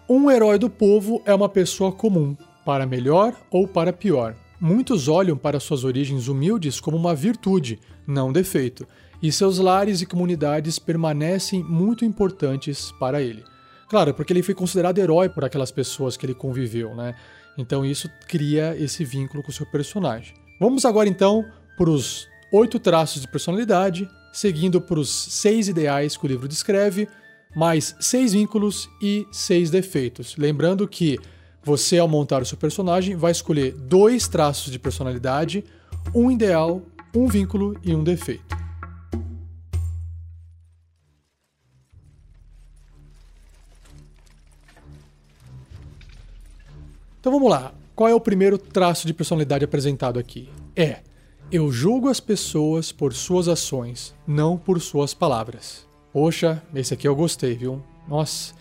um 0.09 0.31
herói 0.31 0.57
do 0.57 0.71
povo 0.71 1.21
é 1.23 1.35
uma 1.35 1.47
pessoa 1.47 1.91
comum, 1.91 2.35
para 2.65 2.87
melhor 2.87 3.35
ou 3.51 3.67
para 3.67 3.93
pior. 3.93 4.35
Muitos 4.59 5.07
olham 5.07 5.37
para 5.37 5.59
suas 5.59 5.83
origens 5.83 6.27
humildes 6.27 6.79
como 6.79 6.97
uma 6.97 7.13
virtude, 7.13 7.79
não 8.07 8.33
defeito, 8.33 8.87
e 9.21 9.31
seus 9.31 9.59
lares 9.59 10.01
e 10.01 10.07
comunidades 10.07 10.79
permanecem 10.79 11.63
muito 11.63 12.03
importantes 12.03 12.91
para 12.99 13.21
ele. 13.21 13.43
Claro, 13.89 14.13
porque 14.13 14.33
ele 14.33 14.41
foi 14.43 14.55
considerado 14.55 14.97
herói 14.97 15.29
por 15.29 15.45
aquelas 15.45 15.71
pessoas 15.71 16.17
que 16.17 16.25
ele 16.25 16.33
conviveu, 16.33 16.95
né? 16.95 17.15
Então 17.57 17.85
isso 17.85 18.09
cria 18.27 18.75
esse 18.77 19.05
vínculo 19.05 19.43
com 19.43 19.49
o 19.49 19.53
seu 19.53 19.65
personagem. 19.65 20.33
Vamos 20.59 20.85
agora 20.85 21.07
então 21.07 21.45
para 21.77 21.89
os 21.89 22.27
oito 22.51 22.79
traços 22.79 23.21
de 23.21 23.27
personalidade, 23.27 24.09
seguindo 24.31 24.81
para 24.81 24.99
os 24.99 25.09
seis 25.09 25.67
ideais 25.67 26.17
que 26.17 26.25
o 26.25 26.27
livro 26.27 26.47
descreve, 26.47 27.07
mais 27.55 27.95
seis 27.99 28.33
vínculos 28.33 28.89
e 29.01 29.25
seis 29.31 29.69
defeitos. 29.69 30.35
Lembrando 30.37 30.87
que 30.87 31.17
você, 31.63 31.97
ao 31.97 32.07
montar 32.07 32.41
o 32.41 32.45
seu 32.45 32.57
personagem, 32.57 33.15
vai 33.15 33.31
escolher 33.31 33.73
dois 33.73 34.27
traços 34.27 34.71
de 34.71 34.77
personalidade, 34.77 35.63
um 36.13 36.29
ideal, 36.29 36.81
um 37.15 37.27
vínculo 37.27 37.75
e 37.83 37.95
um 37.95 38.03
defeito. 38.03 38.44
Então 47.25 47.33
vamos 47.33 47.49
lá. 47.49 47.73
Qual 47.95 48.07
é 48.07 48.13
o 48.13 48.19
primeiro 48.19 48.55
traço 48.55 49.07
de 49.07 49.11
personalidade 49.11 49.65
apresentado 49.65 50.19
aqui? 50.19 50.47
É: 50.75 50.97
eu 51.51 51.71
julgo 51.71 52.07
as 52.07 52.19
pessoas 52.19 52.91
por 52.91 53.15
suas 53.15 53.47
ações, 53.47 54.13
não 54.27 54.59
por 54.59 54.79
suas 54.79 55.11
palavras. 55.11 55.87
Poxa, 56.13 56.61
esse 56.75 56.93
aqui 56.93 57.07
eu 57.07 57.15
gostei, 57.15 57.55
viu? 57.55 57.81
Nossa. 58.07 58.53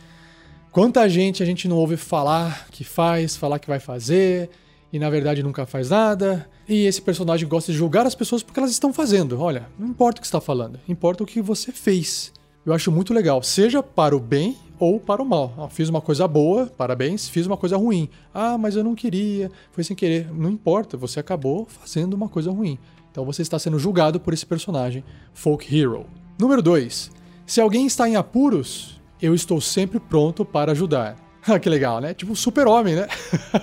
Quanta 0.73 1.07
gente 1.11 1.43
a 1.43 1.47
gente 1.47 1.69
não 1.69 1.77
ouve 1.77 1.99
falar 1.99 2.67
que 2.71 2.85
faz, 2.85 3.37
falar 3.37 3.59
que 3.59 3.69
vai 3.69 3.79
fazer, 3.79 4.49
e 4.91 4.99
na 4.99 5.11
verdade 5.11 5.43
nunca 5.43 5.67
faz 5.67 5.91
nada. 5.91 6.49
E 6.67 6.87
esse 6.87 7.03
personagem 7.03 7.47
gosta 7.47 7.71
de 7.71 7.77
julgar 7.77 8.07
as 8.07 8.15
pessoas 8.15 8.43
porque 8.43 8.59
elas 8.59 8.73
estão 8.73 8.95
fazendo. 8.95 9.39
Olha, 9.43 9.69
não 9.79 9.89
importa 9.89 10.21
o 10.21 10.23
que 10.23 10.27
está 10.27 10.41
falando, 10.41 10.81
importa 10.89 11.23
o 11.23 11.27
que 11.27 11.43
você 11.43 11.71
fez. 11.71 12.33
Eu 12.67 12.73
acho 12.73 12.91
muito 12.91 13.13
legal, 13.13 13.43
seja 13.43 13.83
para 13.83 14.17
o 14.17 14.19
bem 14.19 14.57
ou 14.79 14.99
para 14.99 15.23
o 15.23 15.27
mal. 15.27 15.53
Ah, 15.59 15.69
fiz 15.69 15.91
uma 15.91 16.01
coisa 16.01 16.27
boa, 16.27 16.67
parabéns, 16.67 17.29
fiz 17.29 17.47
uma 17.47 17.59
coisa 17.59 17.77
ruim. 17.77 18.09
Ah, 18.33 18.57
mas 18.57 18.75
eu 18.75 18.83
não 18.83 18.95
queria, 18.95 19.51
foi 19.71 19.85
sem 19.85 19.95
querer. 19.95 20.33
Não 20.33 20.51
importa, 20.51 20.97
você 20.97 21.21
acabou 21.21 21.67
fazendo 21.67 22.15
uma 22.15 22.27
coisa 22.27 22.51
ruim. 22.51 22.79
Então 23.11 23.23
você 23.23 23.43
está 23.43 23.59
sendo 23.59 23.79
julgado 23.79 24.19
por 24.19 24.33
esse 24.33 24.47
personagem, 24.47 25.05
Folk 25.35 25.79
Hero. 25.79 26.07
Número 26.39 26.63
2. 26.63 27.11
Se 27.47 27.61
alguém 27.61 27.87
está 27.87 28.09
em 28.09 28.17
apuros, 28.17 28.99
eu 29.21 29.35
estou 29.35 29.61
sempre 29.61 30.01
pronto 30.01 30.45
para 30.45 30.73
ajudar. 30.73 31.17
Ah, 31.47 31.59
que 31.59 31.69
legal, 31.69 32.01
né? 32.01 32.15
Tipo 32.15 32.35
super-homem, 32.35 32.95
né? 32.95 33.07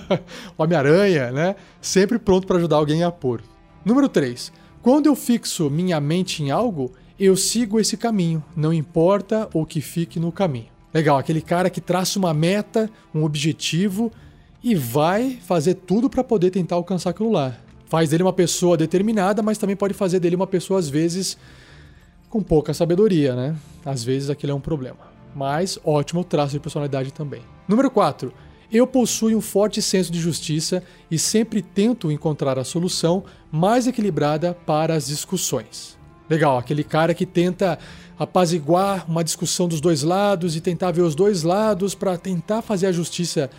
Homem-Aranha, 0.55 1.31
né? 1.31 1.55
Sempre 1.81 2.20
pronto 2.20 2.46
para 2.46 2.58
ajudar 2.58 2.75
alguém 2.75 3.00
em 3.00 3.03
apuros. 3.03 3.48
Número 3.84 4.08
3. 4.08 4.53
Quando 4.84 5.08
eu 5.08 5.15
fixo 5.15 5.67
minha 5.67 6.00
mente 6.00 6.43
em 6.43 6.51
algo, 6.51 6.91
eu 7.24 7.38
sigo 7.38 7.80
esse 7.80 7.96
caminho, 7.96 8.44
não 8.56 8.74
importa 8.74 9.48
o 9.54 9.63
que 9.63 9.80
fique 9.80 10.20
no 10.20 10.32
caminho. 10.32 10.66
Legal, 10.92 11.20
aquele 11.20 11.40
cara 11.40 11.70
que 11.70 11.80
traça 11.80 12.18
uma 12.18 12.34
meta, 12.34 12.90
um 13.13 13.24
objetivo 13.24 14.12
e 14.63 14.74
vai 14.74 15.38
fazer 15.46 15.75
tudo 15.75 16.10
para 16.10 16.24
poder 16.24 16.50
tentar 16.50 16.78
alcançar 16.78 17.12
aquilo 17.12 17.32
lá. 17.32 17.56
Faz 17.86 18.10
dele 18.10 18.24
uma 18.24 18.34
pessoa 18.34 18.75
determinada, 18.75 19.44
mas 19.44 19.60
também 19.60 19.75
pode 19.75 19.94
fazer 19.94 20.20
dele 20.20 20.36
uma 20.36 20.48
pessoa, 20.48 20.80
às 20.80 20.90
vezes, 20.90 21.38
com 22.28 22.42
pouca 22.42 22.74
sabedoria, 22.74 23.36
né? 23.36 23.56
Às 23.86 24.04
vezes 24.04 24.32
aquilo 24.32 24.54
é 24.54 24.56
um 24.56 24.60
problema. 24.60 25.12
Mas 25.36 25.78
ótimo 25.84 26.24
traço 26.24 26.54
de 26.54 26.60
personalidade 26.60 27.13
também. 27.13 27.44
Número 27.68 27.92
4. 27.92 28.34
Eu 28.72 28.88
possuo 28.88 29.30
um 29.30 29.42
forte 29.42 29.80
senso 29.80 30.12
de 30.12 30.20
justiça 30.20 30.82
e 31.12 31.20
sempre 31.20 31.62
tento 31.62 32.12
encontrar 32.12 32.58
a 32.58 32.63
solução 32.63 33.24
mais 33.51 33.86
equilibrada 33.86 34.56
para 34.66 34.96
as 34.96 35.06
discussões. 35.06 36.00
Legal, 36.31 36.57
aquele 36.57 36.81
cara 36.81 37.13
que 37.13 37.25
tenta 37.25 37.77
apaziguar 38.17 39.03
uma 39.05 39.21
discussão 39.21 39.67
dos 39.67 39.81
dois 39.81 40.01
lados 40.01 40.55
e 40.55 40.61
tentar 40.61 40.91
ver 40.91 41.01
os 41.01 41.13
dois 41.13 41.43
lados 41.43 41.93
para 41.93 42.17
tentar 42.17 42.61
fazer 42.61 42.88
a 42.88 42.91
justiça 42.93 43.50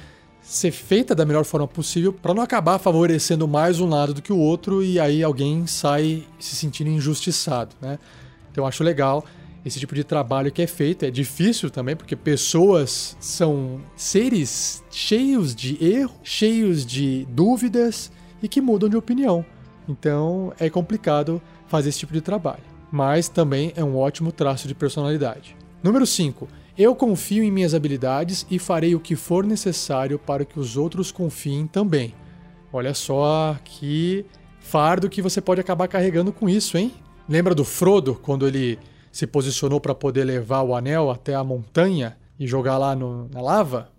ser 0.40 0.70
feita 0.70 1.14
da 1.14 1.26
melhor 1.26 1.44
forma 1.44 1.68
possível 1.68 2.14
para 2.14 2.32
não 2.32 2.42
acabar 2.42 2.78
favorecendo 2.78 3.46
mais 3.46 3.78
um 3.78 3.86
lado 3.86 4.14
do 4.14 4.22
que 4.22 4.32
o 4.32 4.38
outro 4.38 4.82
e 4.82 4.98
aí 4.98 5.22
alguém 5.22 5.66
sai 5.66 6.24
se 6.38 6.56
sentindo 6.56 6.88
injustiçado, 6.88 7.76
né? 7.78 7.98
Então 8.50 8.64
eu 8.64 8.66
acho 8.66 8.82
legal 8.82 9.22
esse 9.66 9.78
tipo 9.78 9.94
de 9.94 10.02
trabalho 10.02 10.50
que 10.50 10.62
é 10.62 10.66
feito. 10.66 11.04
É 11.04 11.10
difícil 11.10 11.68
também, 11.68 11.94
porque 11.94 12.16
pessoas 12.16 13.18
são 13.20 13.82
seres 13.94 14.82
cheios 14.90 15.54
de 15.54 15.76
erro, 15.84 16.14
cheios 16.22 16.86
de 16.86 17.26
dúvidas 17.28 18.10
e 18.42 18.48
que 18.48 18.62
mudam 18.62 18.88
de 18.88 18.96
opinião. 18.96 19.44
Então 19.86 20.54
é 20.58 20.70
complicado 20.70 21.42
fazer 21.72 21.88
esse 21.88 22.00
tipo 22.00 22.12
de 22.12 22.20
trabalho, 22.20 22.62
mas 22.90 23.30
também 23.30 23.72
é 23.74 23.82
um 23.82 23.96
ótimo 23.96 24.30
traço 24.30 24.68
de 24.68 24.74
personalidade. 24.74 25.56
Número 25.82 26.06
5. 26.06 26.46
Eu 26.76 26.94
confio 26.94 27.42
em 27.42 27.50
minhas 27.50 27.72
habilidades 27.72 28.46
e 28.50 28.58
farei 28.58 28.94
o 28.94 29.00
que 29.00 29.16
for 29.16 29.42
necessário 29.42 30.18
para 30.18 30.44
que 30.44 30.60
os 30.60 30.76
outros 30.76 31.10
confiem 31.10 31.66
também. 31.66 32.12
Olha 32.70 32.92
só 32.92 33.56
que 33.64 34.26
fardo 34.60 35.08
que 35.08 35.22
você 35.22 35.40
pode 35.40 35.62
acabar 35.62 35.88
carregando 35.88 36.30
com 36.30 36.46
isso, 36.46 36.76
hein? 36.76 36.92
Lembra 37.26 37.54
do 37.54 37.64
Frodo 37.64 38.16
quando 38.16 38.46
ele 38.46 38.78
se 39.10 39.26
posicionou 39.26 39.80
para 39.80 39.94
poder 39.94 40.24
levar 40.24 40.60
o 40.60 40.74
anel 40.74 41.10
até 41.10 41.34
a 41.34 41.42
montanha 41.42 42.18
e 42.38 42.46
jogar 42.46 42.76
lá 42.76 42.94
no, 42.94 43.30
na 43.30 43.40
lava? 43.40 43.90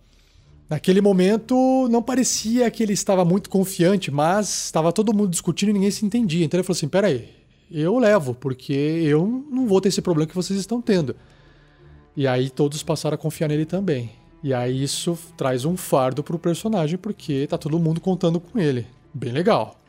Naquele 0.69 1.01
momento 1.01 1.87
não 1.89 2.03
parecia 2.03 2.69
que 2.69 2.83
ele 2.83 2.93
estava 2.93 3.25
muito 3.25 3.49
confiante, 3.49 4.11
mas 4.11 4.65
estava 4.65 4.93
todo 4.93 5.13
mundo 5.13 5.31
discutindo 5.31 5.69
e 5.69 5.73
ninguém 5.73 5.91
se 5.91 6.05
entendia. 6.05 6.45
Então 6.45 6.59
ele 6.59 6.63
falou 6.63 6.77
assim: 6.77 6.87
peraí, 6.87 7.42
eu 7.73 7.97
levo, 7.97 8.35
porque 8.35 8.73
eu 8.73 9.45
não 9.49 9.67
vou 9.67 9.81
ter 9.81 9.89
esse 9.89 10.01
problema 10.01 10.27
que 10.27 10.35
vocês 10.35 10.59
estão 10.59 10.81
tendo. 10.81 11.15
E 12.15 12.27
aí 12.27 12.49
todos 12.49 12.83
passaram 12.83 13.15
a 13.15 13.17
confiar 13.17 13.47
nele 13.47 13.65
também. 13.65 14.11
E 14.43 14.53
aí 14.53 14.83
isso 14.83 15.17
traz 15.35 15.65
um 15.65 15.75
fardo 15.75 16.23
pro 16.23 16.37
personagem, 16.37 16.97
porque 16.97 17.47
tá 17.47 17.57
todo 17.57 17.79
mundo 17.79 17.99
contando 17.99 18.39
com 18.39 18.59
ele. 18.59 18.85
Bem 19.13 19.31
legal. 19.31 19.79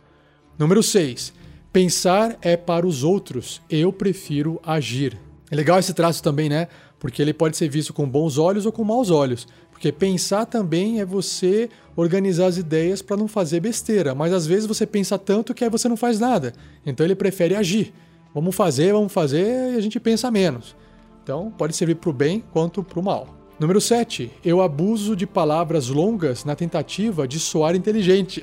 Número 0.58 0.82
6. 0.82 1.32
Pensar 1.72 2.38
é 2.40 2.56
para 2.56 2.86
os 2.86 3.02
outros, 3.02 3.60
eu 3.68 3.92
prefiro 3.92 4.60
agir. 4.64 5.18
É 5.50 5.56
legal 5.56 5.78
esse 5.78 5.92
traço 5.92 6.22
também, 6.22 6.48
né? 6.48 6.68
Porque 7.00 7.20
ele 7.20 7.34
pode 7.34 7.56
ser 7.56 7.68
visto 7.68 7.92
com 7.92 8.08
bons 8.08 8.38
olhos 8.38 8.64
ou 8.64 8.72
com 8.72 8.84
maus 8.84 9.10
olhos. 9.10 9.46
Porque 9.84 9.92
pensar 9.92 10.46
também 10.46 10.98
é 10.98 11.04
você 11.04 11.68
organizar 11.94 12.46
as 12.46 12.56
ideias 12.56 13.02
para 13.02 13.18
não 13.18 13.28
fazer 13.28 13.60
besteira, 13.60 14.14
mas 14.14 14.32
às 14.32 14.46
vezes 14.46 14.64
você 14.64 14.86
pensa 14.86 15.18
tanto 15.18 15.52
que 15.52 15.62
aí 15.62 15.68
você 15.68 15.90
não 15.90 15.96
faz 15.96 16.18
nada. 16.18 16.54
Então 16.86 17.04
ele 17.04 17.14
prefere 17.14 17.54
agir. 17.54 17.92
Vamos 18.32 18.54
fazer, 18.56 18.94
vamos 18.94 19.12
fazer 19.12 19.74
e 19.74 19.76
a 19.76 19.80
gente 19.82 20.00
pensa 20.00 20.30
menos. 20.30 20.74
Então 21.22 21.50
pode 21.50 21.76
servir 21.76 21.96
para 21.96 22.08
o 22.08 22.14
bem 22.14 22.42
quanto 22.50 22.82
para 22.82 22.98
o 22.98 23.02
mal. 23.02 23.28
Número 23.60 23.78
7. 23.78 24.30
Eu 24.42 24.62
abuso 24.62 25.14
de 25.14 25.26
palavras 25.26 25.88
longas 25.88 26.46
na 26.46 26.56
tentativa 26.56 27.28
de 27.28 27.38
soar 27.38 27.76
inteligente. 27.76 28.42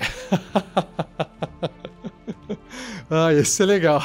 ah, 3.09 3.33
esse 3.33 3.63
é 3.63 3.65
legal. 3.65 4.03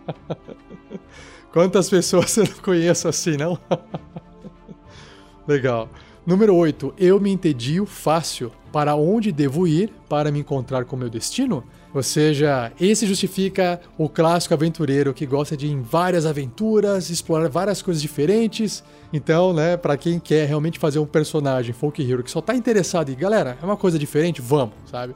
Quantas 1.50 1.88
pessoas 1.88 2.30
você 2.30 2.42
não 2.42 2.58
conhece 2.58 3.08
assim, 3.08 3.38
não? 3.38 3.58
legal. 5.48 5.88
Número 6.26 6.56
8. 6.56 6.94
Eu 6.98 7.20
me 7.20 7.30
entedio 7.30 7.86
fácil. 7.86 8.50
Para 8.72 8.96
onde 8.96 9.30
devo 9.30 9.66
ir 9.66 9.92
para 10.08 10.32
me 10.32 10.40
encontrar 10.40 10.84
com 10.84 10.96
meu 10.96 11.08
destino? 11.08 11.62
Ou 11.94 12.02
seja, 12.02 12.72
esse 12.80 13.06
justifica 13.06 13.80
o 13.96 14.08
clássico 14.08 14.52
aventureiro 14.52 15.14
que 15.14 15.24
gosta 15.24 15.56
de 15.56 15.68
ir 15.68 15.70
em 15.70 15.80
várias 15.80 16.26
aventuras, 16.26 17.08
explorar 17.08 17.48
várias 17.48 17.80
coisas 17.80 18.02
diferentes. 18.02 18.82
Então, 19.12 19.52
né, 19.54 19.76
para 19.76 19.96
quem 19.96 20.18
quer 20.18 20.48
realmente 20.48 20.80
fazer 20.80 20.98
um 20.98 21.06
personagem 21.06 21.72
folk 21.72 22.02
hero 22.02 22.24
que 22.24 22.30
só 22.30 22.40
tá 22.40 22.56
interessado 22.56 23.10
em, 23.10 23.14
galera, 23.14 23.56
é 23.62 23.64
uma 23.64 23.76
coisa 23.76 23.96
diferente, 23.96 24.42
vamos, 24.42 24.74
sabe? 24.90 25.14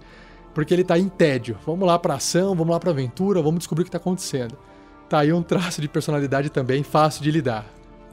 Porque 0.55 0.73
ele 0.73 0.85
tá 0.85 0.97
em 0.97 1.09
tédio. 1.09 1.59
Vamos 1.67 1.87
lá 1.87 1.99
pra 1.99 2.15
ação, 2.15 2.55
vamos 2.55 2.73
lá 2.73 2.79
pra 2.79 2.93
aventura, 2.93 3.43
vamos 3.43 3.59
descobrir 3.59 3.83
o 3.83 3.85
que 3.85 3.91
tá 3.91 3.99
acontecendo. 3.99 4.57
Tá 5.09 5.19
aí 5.19 5.33
um 5.33 5.43
traço 5.43 5.81
de 5.81 5.89
personalidade 5.89 6.51
também 6.51 6.85
fácil 6.85 7.21
de 7.23 7.33
lidar. 7.33 7.67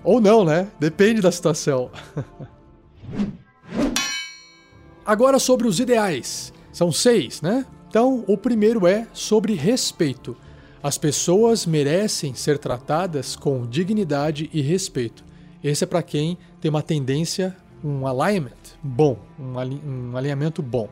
Ou 0.04 0.20
não, 0.20 0.44
né? 0.44 0.68
Depende 0.80 1.22
da 1.22 1.32
situação. 1.32 1.92
Agora 5.06 5.40
sobre 5.40 5.68
os 5.68 5.80
ideais. 5.80 6.52
São 6.72 6.92
seis, 6.92 7.42
né? 7.42 7.66
Então, 7.90 8.24
o 8.28 8.38
primeiro 8.38 8.86
é 8.86 9.08
sobre 9.14 9.54
respeito. 9.54 10.36
As 10.84 10.98
pessoas 10.98 11.66
merecem 11.66 12.34
ser 12.34 12.58
tratadas 12.58 13.36
com 13.36 13.66
dignidade 13.66 14.50
e 14.54 14.62
respeito. 14.62 15.24
Esse 15.64 15.84
é 15.84 15.88
para 15.88 16.04
quem 16.04 16.38
tem 16.62 16.70
uma 16.70 16.82
tendência, 16.82 17.56
um 17.84 18.06
alignment 18.06 18.52
bom, 18.84 19.18
um, 19.40 20.16
alinhamento 20.16 20.62
bom, 20.62 20.90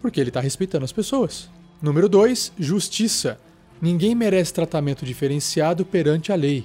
porque 0.00 0.20
ele 0.20 0.30
está 0.30 0.40
respeitando 0.40 0.84
as 0.84 0.92
pessoas. 0.92 1.48
Número 1.80 2.08
2, 2.08 2.52
justiça. 2.58 3.38
Ninguém 3.80 4.14
merece 4.14 4.52
tratamento 4.52 5.04
diferenciado 5.04 5.84
perante 5.84 6.32
a 6.32 6.34
lei, 6.34 6.64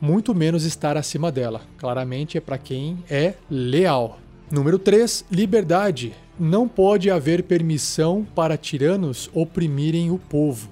muito 0.00 0.34
menos 0.34 0.64
estar 0.64 0.96
acima 0.96 1.32
dela. 1.32 1.62
Claramente 1.78 2.38
é 2.38 2.40
para 2.40 2.58
quem 2.58 3.02
é 3.08 3.34
leal. 3.50 4.18
Número 4.48 4.78
3, 4.78 5.24
liberdade. 5.28 6.14
Não 6.38 6.68
pode 6.68 7.10
haver 7.10 7.42
permissão 7.42 8.24
para 8.32 8.56
tiranos 8.56 9.28
oprimirem 9.34 10.12
o 10.12 10.18
povo. 10.18 10.70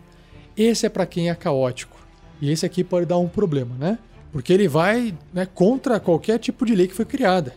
Esse 0.57 0.87
é 0.87 0.89
para 0.89 1.05
quem 1.05 1.29
é 1.29 1.35
caótico. 1.35 1.97
E 2.41 2.53
esse 2.53 2.65
aqui 2.65 2.85
pode 2.85 3.07
dar 3.07 3.19
um 3.19 3.27
problema, 3.27 3.75
né? 3.77 3.99
Porque 4.31 4.53
ele 4.53 4.69
vai 4.69 5.13
né, 5.33 5.45
contra 5.45 5.99
qualquer 5.99 6.39
tipo 6.39 6.65
de 6.65 6.73
lei 6.73 6.87
que 6.87 6.95
foi 6.95 7.05
criada. 7.05 7.53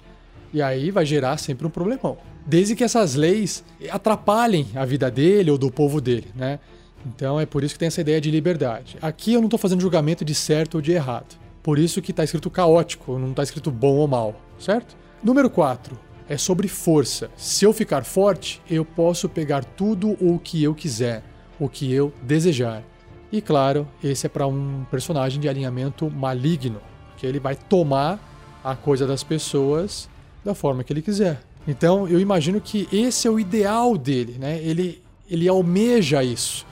E 0.51 0.59
aí 0.59 0.89
vai 0.89 1.05
gerar 1.05 1.38
sempre 1.38 1.67
um 1.67 1.69
problemão. 1.69 2.17
Desde 2.47 2.75
que 2.75 2.83
essas 2.83 3.13
leis 3.13 3.63
atrapalhem 3.91 4.67
a 4.74 4.86
vida 4.86 5.12
dele 5.12 5.51
ou 5.51 5.57
do 5.57 5.69
povo 5.69 6.01
dele, 6.01 6.29
né? 6.36 6.59
Então 7.05 7.39
é 7.39 7.45
por 7.45 7.63
isso 7.63 7.75
que 7.75 7.79
tem 7.79 7.88
essa 7.88 8.01
ideia 8.01 8.19
de 8.19 8.31
liberdade. 8.31 8.97
Aqui 9.03 9.33
eu 9.33 9.39
não 9.39 9.47
estou 9.47 9.59
fazendo 9.59 9.81
julgamento 9.81 10.25
de 10.25 10.33
certo 10.33 10.75
ou 10.75 10.81
de 10.81 10.93
errado. 10.93 11.38
Por 11.62 11.77
isso 11.77 12.01
que 12.01 12.09
está 12.09 12.24
escrito 12.24 12.50
caótico, 12.50 13.19
não 13.19 13.31
está 13.31 13.43
escrito 13.43 13.69
bom 13.69 13.97
ou 13.97 14.07
mal, 14.07 14.41
certo? 14.57 14.97
Número 15.21 15.50
4 15.50 16.06
é 16.29 16.38
sobre 16.38 16.67
força. 16.67 17.29
Se 17.36 17.65
eu 17.65 17.74
ficar 17.74 18.03
forte, 18.03 18.62
eu 18.69 18.84
posso 18.84 19.27
pegar 19.29 19.63
tudo 19.63 20.17
o 20.19 20.39
que 20.39 20.63
eu 20.63 20.74
quiser, 20.75 21.24
o 21.60 21.69
que 21.69 21.91
eu 21.91 22.13
desejar. 22.22 22.84
E 23.31 23.41
claro, 23.41 23.88
esse 24.03 24.25
é 24.25 24.29
para 24.29 24.48
um 24.48 24.86
personagem 24.89 25.39
de 25.39 25.50
alinhamento 25.50 26.10
maligno, 26.10 26.81
que 27.17 27.25
ele 27.25 27.39
vai 27.39 27.55
tomar 27.55 28.19
a 28.63 28.75
coisa 28.75 29.05
das 29.05 29.24
pessoas 29.24 30.10
da 30.43 30.53
forma 30.53 30.84
que 30.84 30.93
ele 30.93 31.01
quiser. 31.01 31.41
Então, 31.67 32.07
eu 32.07 32.19
imagino 32.19 32.62
que 32.62 32.88
esse 32.91 33.27
é 33.27 33.31
o 33.31 33.39
ideal 33.39 33.98
dele, 33.98 34.38
né? 34.39 34.62
Ele 34.63 35.03
ele 35.29 35.48
almeja 35.48 36.24
isso. 36.24 36.65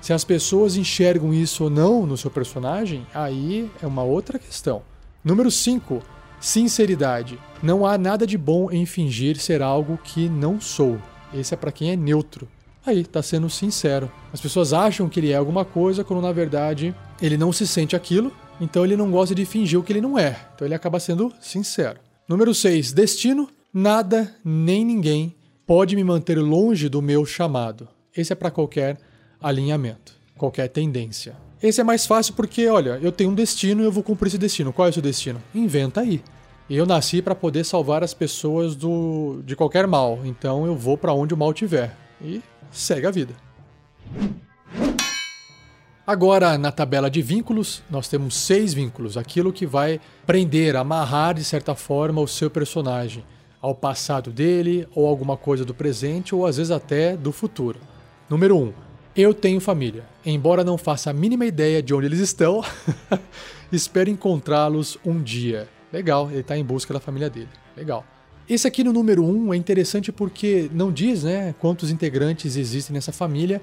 Se 0.00 0.12
as 0.12 0.24
pessoas 0.24 0.76
enxergam 0.76 1.32
isso 1.32 1.64
ou 1.64 1.70
não 1.70 2.04
no 2.04 2.16
seu 2.16 2.30
personagem, 2.30 3.06
aí 3.14 3.70
é 3.80 3.86
uma 3.86 4.02
outra 4.02 4.38
questão. 4.38 4.82
Número 5.24 5.50
5, 5.50 6.02
sinceridade. 6.42 7.38
Não 7.62 7.86
há 7.86 7.96
nada 7.96 8.26
de 8.26 8.36
bom 8.36 8.70
em 8.70 8.84
fingir 8.84 9.38
ser 9.38 9.62
algo 9.62 9.98
que 10.02 10.28
não 10.28 10.60
sou. 10.60 10.98
Esse 11.32 11.54
é 11.54 11.56
para 11.56 11.72
quem 11.72 11.92
é 11.92 11.96
neutro. 11.96 12.48
Aí, 12.84 13.04
tá 13.04 13.22
sendo 13.22 13.48
sincero. 13.48 14.10
As 14.32 14.40
pessoas 14.40 14.72
acham 14.72 15.08
que 15.08 15.20
ele 15.20 15.30
é 15.30 15.36
alguma 15.36 15.64
coisa 15.64 16.02
quando 16.02 16.20
na 16.20 16.32
verdade 16.32 16.92
ele 17.22 17.36
não 17.36 17.52
se 17.52 17.64
sente 17.64 17.94
aquilo, 17.94 18.32
então 18.60 18.84
ele 18.84 18.96
não 18.96 19.10
gosta 19.10 19.34
de 19.34 19.44
fingir 19.44 19.78
o 19.78 19.84
que 19.84 19.92
ele 19.92 20.00
não 20.00 20.18
é. 20.18 20.36
Então 20.54 20.66
ele 20.66 20.74
acaba 20.74 20.98
sendo 20.98 21.32
sincero. 21.40 22.00
Número 22.28 22.52
6, 22.52 22.92
destino. 22.92 23.48
Nada 23.72 24.34
nem 24.44 24.84
ninguém 24.84 25.34
pode 25.64 25.94
me 25.94 26.04
manter 26.04 26.38
longe 26.38 26.88
do 26.88 27.00
meu 27.00 27.24
chamado. 27.24 27.88
Esse 28.14 28.32
é 28.32 28.36
para 28.36 28.50
qualquer 28.50 28.98
alinhamento, 29.40 30.12
qualquer 30.36 30.68
tendência. 30.68 31.34
Esse 31.62 31.80
é 31.80 31.84
mais 31.84 32.04
fácil 32.04 32.34
porque, 32.34 32.66
olha, 32.68 32.98
eu 33.00 33.12
tenho 33.12 33.30
um 33.30 33.34
destino 33.34 33.82
e 33.82 33.84
eu 33.84 33.92
vou 33.92 34.02
cumprir 34.02 34.26
esse 34.26 34.38
destino. 34.38 34.72
Qual 34.72 34.86
é 34.86 34.90
o 34.90 34.92
seu 34.92 35.02
destino? 35.02 35.40
Inventa 35.54 36.00
aí. 36.00 36.20
Eu 36.68 36.84
nasci 36.84 37.22
para 37.22 37.34
poder 37.34 37.64
salvar 37.64 38.02
as 38.02 38.12
pessoas 38.12 38.74
do 38.74 39.42
de 39.44 39.54
qualquer 39.54 39.86
mal, 39.86 40.20
então 40.24 40.66
eu 40.66 40.74
vou 40.74 40.96
para 40.96 41.12
onde 41.12 41.34
o 41.34 41.36
mal 41.36 41.52
tiver 41.52 41.94
e 42.20 42.40
segue 42.70 43.06
a 43.06 43.10
vida. 43.10 43.34
Agora, 46.04 46.58
na 46.58 46.72
tabela 46.72 47.08
de 47.08 47.22
vínculos, 47.22 47.82
nós 47.88 48.08
temos 48.08 48.34
seis 48.36 48.74
vínculos, 48.74 49.16
aquilo 49.16 49.52
que 49.52 49.66
vai 49.66 50.00
prender, 50.26 50.74
amarrar 50.74 51.34
de 51.34 51.44
certa 51.44 51.76
forma 51.76 52.20
o 52.20 52.26
seu 52.26 52.50
personagem 52.50 53.24
ao 53.60 53.74
passado 53.74 54.32
dele, 54.32 54.88
ou 54.94 55.06
alguma 55.06 55.36
coisa 55.36 55.64
do 55.64 55.72
presente, 55.72 56.34
ou 56.34 56.44
às 56.44 56.56
vezes 56.56 56.72
até 56.72 57.16
do 57.16 57.30
futuro. 57.30 57.78
Número 58.28 58.56
1. 58.56 58.60
Um, 58.60 58.72
eu 59.14 59.34
tenho 59.34 59.60
família. 59.60 60.04
Embora 60.24 60.64
não 60.64 60.78
faça 60.78 61.10
a 61.10 61.12
mínima 61.12 61.44
ideia 61.44 61.82
de 61.82 61.94
onde 61.94 62.06
eles 62.06 62.20
estão, 62.20 62.62
espero 63.70 64.08
encontrá-los 64.08 64.98
um 65.04 65.22
dia. 65.22 65.68
Legal, 65.92 66.30
ele 66.30 66.40
está 66.40 66.56
em 66.56 66.64
busca 66.64 66.94
da 66.94 67.00
família 67.00 67.28
dele. 67.28 67.48
Legal. 67.76 68.04
Esse 68.48 68.66
aqui 68.66 68.82
no 68.82 68.92
número 68.92 69.24
1 69.24 69.46
um 69.46 69.54
é 69.54 69.56
interessante 69.56 70.10
porque 70.10 70.70
não 70.72 70.90
diz 70.90 71.22
né, 71.22 71.54
quantos 71.58 71.90
integrantes 71.90 72.56
existem 72.56 72.94
nessa 72.94 73.12
família. 73.12 73.60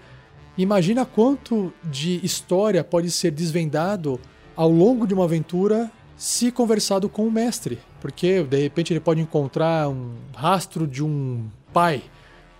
Imagina 0.57 1.05
quanto 1.05 1.73
de 1.83 2.23
história 2.23 2.83
pode 2.83 3.09
ser 3.11 3.31
desvendado 3.31 4.19
ao 4.55 4.69
longo 4.69 5.07
de 5.07 5.13
uma 5.13 5.25
aventura 5.25 5.91
se 6.15 6.51
conversado 6.51 7.09
com 7.09 7.27
o 7.27 7.31
mestre. 7.31 7.79
Porque 7.99 8.43
de 8.43 8.61
repente 8.61 8.93
ele 8.93 8.99
pode 8.99 9.21
encontrar 9.21 9.89
um 9.89 10.13
rastro 10.35 10.85
de 10.85 11.03
um 11.03 11.47
pai, 11.73 12.03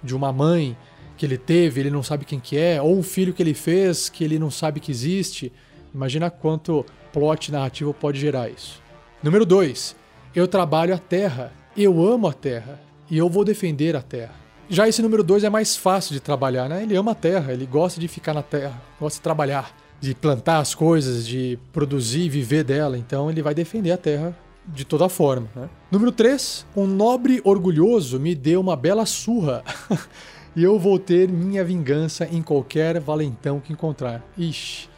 de 0.04 0.16
uma 0.16 0.32
mãe, 0.32 0.78
que 1.20 1.26
ele 1.26 1.38
teve, 1.38 1.82
ele 1.82 1.90
não 1.90 2.02
sabe 2.02 2.24
quem 2.24 2.40
que 2.40 2.58
é, 2.58 2.82
ou 2.82 2.98
um 2.98 3.04
filho 3.04 3.34
que 3.34 3.44
ele 3.44 3.54
fez 3.54 4.08
que 4.08 4.24
ele 4.24 4.40
não 4.40 4.50
sabe 4.50 4.80
que 4.80 4.90
existe. 4.90 5.52
Imagina 5.94 6.30
quanto 6.32 6.86
plot 7.12 7.52
narrativo 7.52 7.94
pode 7.94 8.18
gerar 8.18 8.50
isso. 8.50 8.82
Número 9.22 9.46
2. 9.46 9.98
Eu 10.34 10.48
trabalho 10.48 10.96
a 10.96 10.98
terra. 10.98 11.52
Eu 11.76 12.02
amo 12.02 12.26
a 12.26 12.32
terra. 12.32 12.80
E 13.12 13.18
eu 13.18 13.28
vou 13.28 13.44
defender 13.44 13.98
a 13.98 14.02
terra. 14.02 14.34
Já 14.70 14.88
esse 14.88 15.02
número 15.02 15.22
2 15.22 15.44
é 15.44 15.50
mais 15.50 15.76
fácil 15.76 16.14
de 16.14 16.22
trabalhar, 16.22 16.70
né? 16.70 16.84
Ele 16.84 16.96
ama 16.96 17.12
a 17.12 17.16
terra, 17.16 17.52
ele 17.52 17.66
gosta 17.66 18.00
de 18.00 18.08
ficar 18.08 18.34
na 18.36 18.44
terra, 18.44 18.80
gosta 19.00 19.18
de 19.18 19.24
trabalhar, 19.24 19.76
de 20.00 20.14
plantar 20.16 20.60
as 20.60 20.74
coisas, 20.74 21.28
de 21.28 21.60
produzir 21.74 22.22
e 22.22 22.30
viver 22.30 22.64
dela. 22.64 22.98
Então 22.98 23.30
ele 23.30 23.42
vai 23.42 23.54
defender 23.54 23.92
a 23.92 23.98
terra 23.98 24.34
de 24.66 24.86
toda 24.86 25.10
forma. 25.10 25.50
Né? 25.54 25.68
Número 25.92 26.12
3. 26.12 26.66
Um 26.78 26.88
nobre 26.88 27.42
orgulhoso 27.44 28.20
me 28.20 28.34
deu 28.34 28.62
uma 28.62 28.78
bela 28.78 29.06
surra. 29.06 29.64
e 30.56 30.64
eu 30.64 30.80
vou 30.80 30.98
ter 30.98 31.30
minha 31.30 31.64
vingança 31.64 32.28
em 32.32 32.42
qualquer 32.42 33.00
valentão 33.00 33.60
que 33.60 33.72
encontrar. 33.72 34.24
Ixi, 34.38 34.90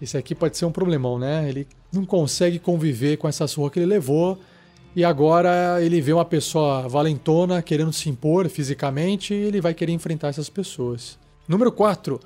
esse 0.00 0.16
aqui 0.16 0.34
pode 0.34 0.56
ser 0.56 0.64
um 0.64 0.72
problemão, 0.72 1.18
né? 1.18 1.48
Ele 1.48 1.66
não 1.92 2.04
consegue 2.04 2.58
conviver 2.58 3.16
com 3.16 3.28
essa 3.28 3.46
surra 3.46 3.70
que 3.70 3.78
ele 3.78 3.86
levou 3.86 4.38
e 4.96 5.04
agora 5.04 5.80
ele 5.80 6.00
vê 6.00 6.12
uma 6.12 6.24
pessoa 6.24 6.88
valentona 6.88 7.62
querendo 7.62 7.92
se 7.92 8.08
impor 8.08 8.48
fisicamente 8.48 9.34
e 9.34 9.36
ele 9.36 9.60
vai 9.60 9.74
querer 9.74 9.92
enfrentar 9.92 10.28
essas 10.28 10.48
pessoas. 10.48 11.18
Número 11.46 11.70
4. 11.70 12.18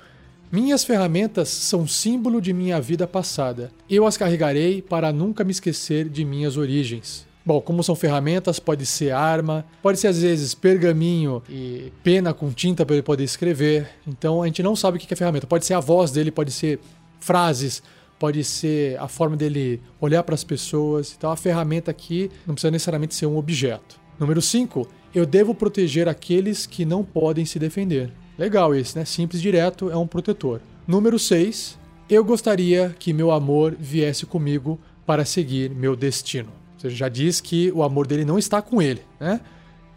Minhas 0.51 0.83
ferramentas 0.83 1.49
são 1.49 1.87
símbolo 1.87 2.39
de 2.39 2.53
minha 2.53 2.79
vida 2.79 3.05
passada. 3.05 3.71
Eu 3.89 4.05
as 4.05 4.15
carregarei 4.15 4.81
para 4.81 5.11
nunca 5.11 5.43
me 5.43 5.51
esquecer 5.51 6.07
de 6.07 6.23
minhas 6.23 6.55
origens. 6.55 7.27
Bom, 7.45 7.61
como 7.61 7.83
são 7.83 7.95
ferramentas, 7.95 8.59
pode 8.59 8.87
ser 8.87 9.11
arma, 9.11 9.63
pode 9.79 9.99
ser 9.99 10.07
às 10.07 10.19
vezes 10.19 10.55
pergaminho 10.55 11.43
e 11.47 11.93
pena 12.03 12.33
com 12.33 12.51
tinta 12.51 12.83
para 12.83 12.95
ele 12.95 13.03
poder 13.03 13.23
escrever. 13.23 13.87
Então 14.07 14.41
a 14.41 14.47
gente 14.47 14.63
não 14.63 14.75
sabe 14.75 14.97
o 14.97 14.99
que 14.99 15.13
é 15.13 15.15
ferramenta. 15.15 15.45
Pode 15.45 15.63
ser 15.63 15.75
a 15.75 15.79
voz 15.79 16.09
dele, 16.09 16.31
pode 16.31 16.51
ser 16.51 16.79
frases, 17.19 17.83
pode 18.17 18.43
ser 18.43 18.99
a 18.99 19.07
forma 19.07 19.37
dele 19.37 19.79
olhar 20.01 20.23
para 20.23 20.33
as 20.33 20.43
pessoas. 20.43 21.13
Então 21.15 21.29
a 21.29 21.35
ferramenta 21.35 21.91
aqui 21.91 22.31
não 22.47 22.55
precisa 22.55 22.71
necessariamente 22.71 23.13
ser 23.13 23.27
um 23.27 23.37
objeto. 23.37 23.99
Número 24.19 24.41
5. 24.41 24.87
Eu 25.13 25.25
devo 25.25 25.53
proteger 25.53 26.09
aqueles 26.09 26.65
que 26.65 26.83
não 26.83 27.03
podem 27.03 27.45
se 27.45 27.59
defender. 27.59 28.11
Legal 28.39 28.73
esse, 28.73 28.97
né? 28.97 29.05
Simples, 29.05 29.39
direto, 29.39 29.91
é 29.91 29.95
um 29.95 30.07
protetor. 30.07 30.61
Número 30.87 31.19
6. 31.19 31.77
Eu 32.09 32.23
gostaria 32.23 32.95
que 32.97 33.13
meu 33.13 33.29
amor 33.31 33.75
viesse 33.79 34.25
comigo 34.25 34.79
para 35.05 35.23
seguir 35.23 35.69
meu 35.69 35.95
destino. 35.95 36.64
Você 36.77 36.89
já 36.89 37.09
diz 37.09 37.39
que 37.41 37.71
o 37.71 37.83
amor 37.83 38.07
dele 38.07 38.25
não 38.25 38.37
está 38.37 38.61
com 38.61 38.81
ele, 38.81 39.01
né? 39.19 39.39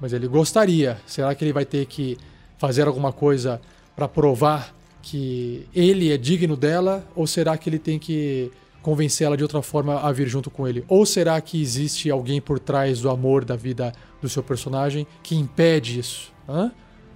Mas 0.00 0.12
ele 0.12 0.28
gostaria. 0.28 0.98
Será 1.06 1.34
que 1.34 1.44
ele 1.44 1.52
vai 1.52 1.64
ter 1.64 1.86
que 1.86 2.16
fazer 2.56 2.86
alguma 2.86 3.12
coisa 3.12 3.60
para 3.96 4.06
provar 4.06 4.74
que 5.02 5.66
ele 5.74 6.12
é 6.12 6.16
digno 6.16 6.56
dela? 6.56 7.04
Ou 7.16 7.26
será 7.26 7.56
que 7.56 7.68
ele 7.68 7.78
tem 7.78 7.98
que 7.98 8.50
convencê-la 8.82 9.36
de 9.36 9.42
outra 9.42 9.60
forma 9.60 10.00
a 10.00 10.12
vir 10.12 10.28
junto 10.28 10.50
com 10.50 10.66
ele? 10.66 10.84
Ou 10.88 11.04
será 11.04 11.40
que 11.40 11.60
existe 11.60 12.10
alguém 12.10 12.40
por 12.40 12.58
trás 12.58 13.00
do 13.00 13.10
amor 13.10 13.44
da 13.44 13.56
vida 13.56 13.92
do 14.20 14.28
seu 14.28 14.42
personagem 14.42 15.06
que 15.22 15.34
impede 15.34 15.98
isso? 15.98 16.32
Hã? 16.48 16.70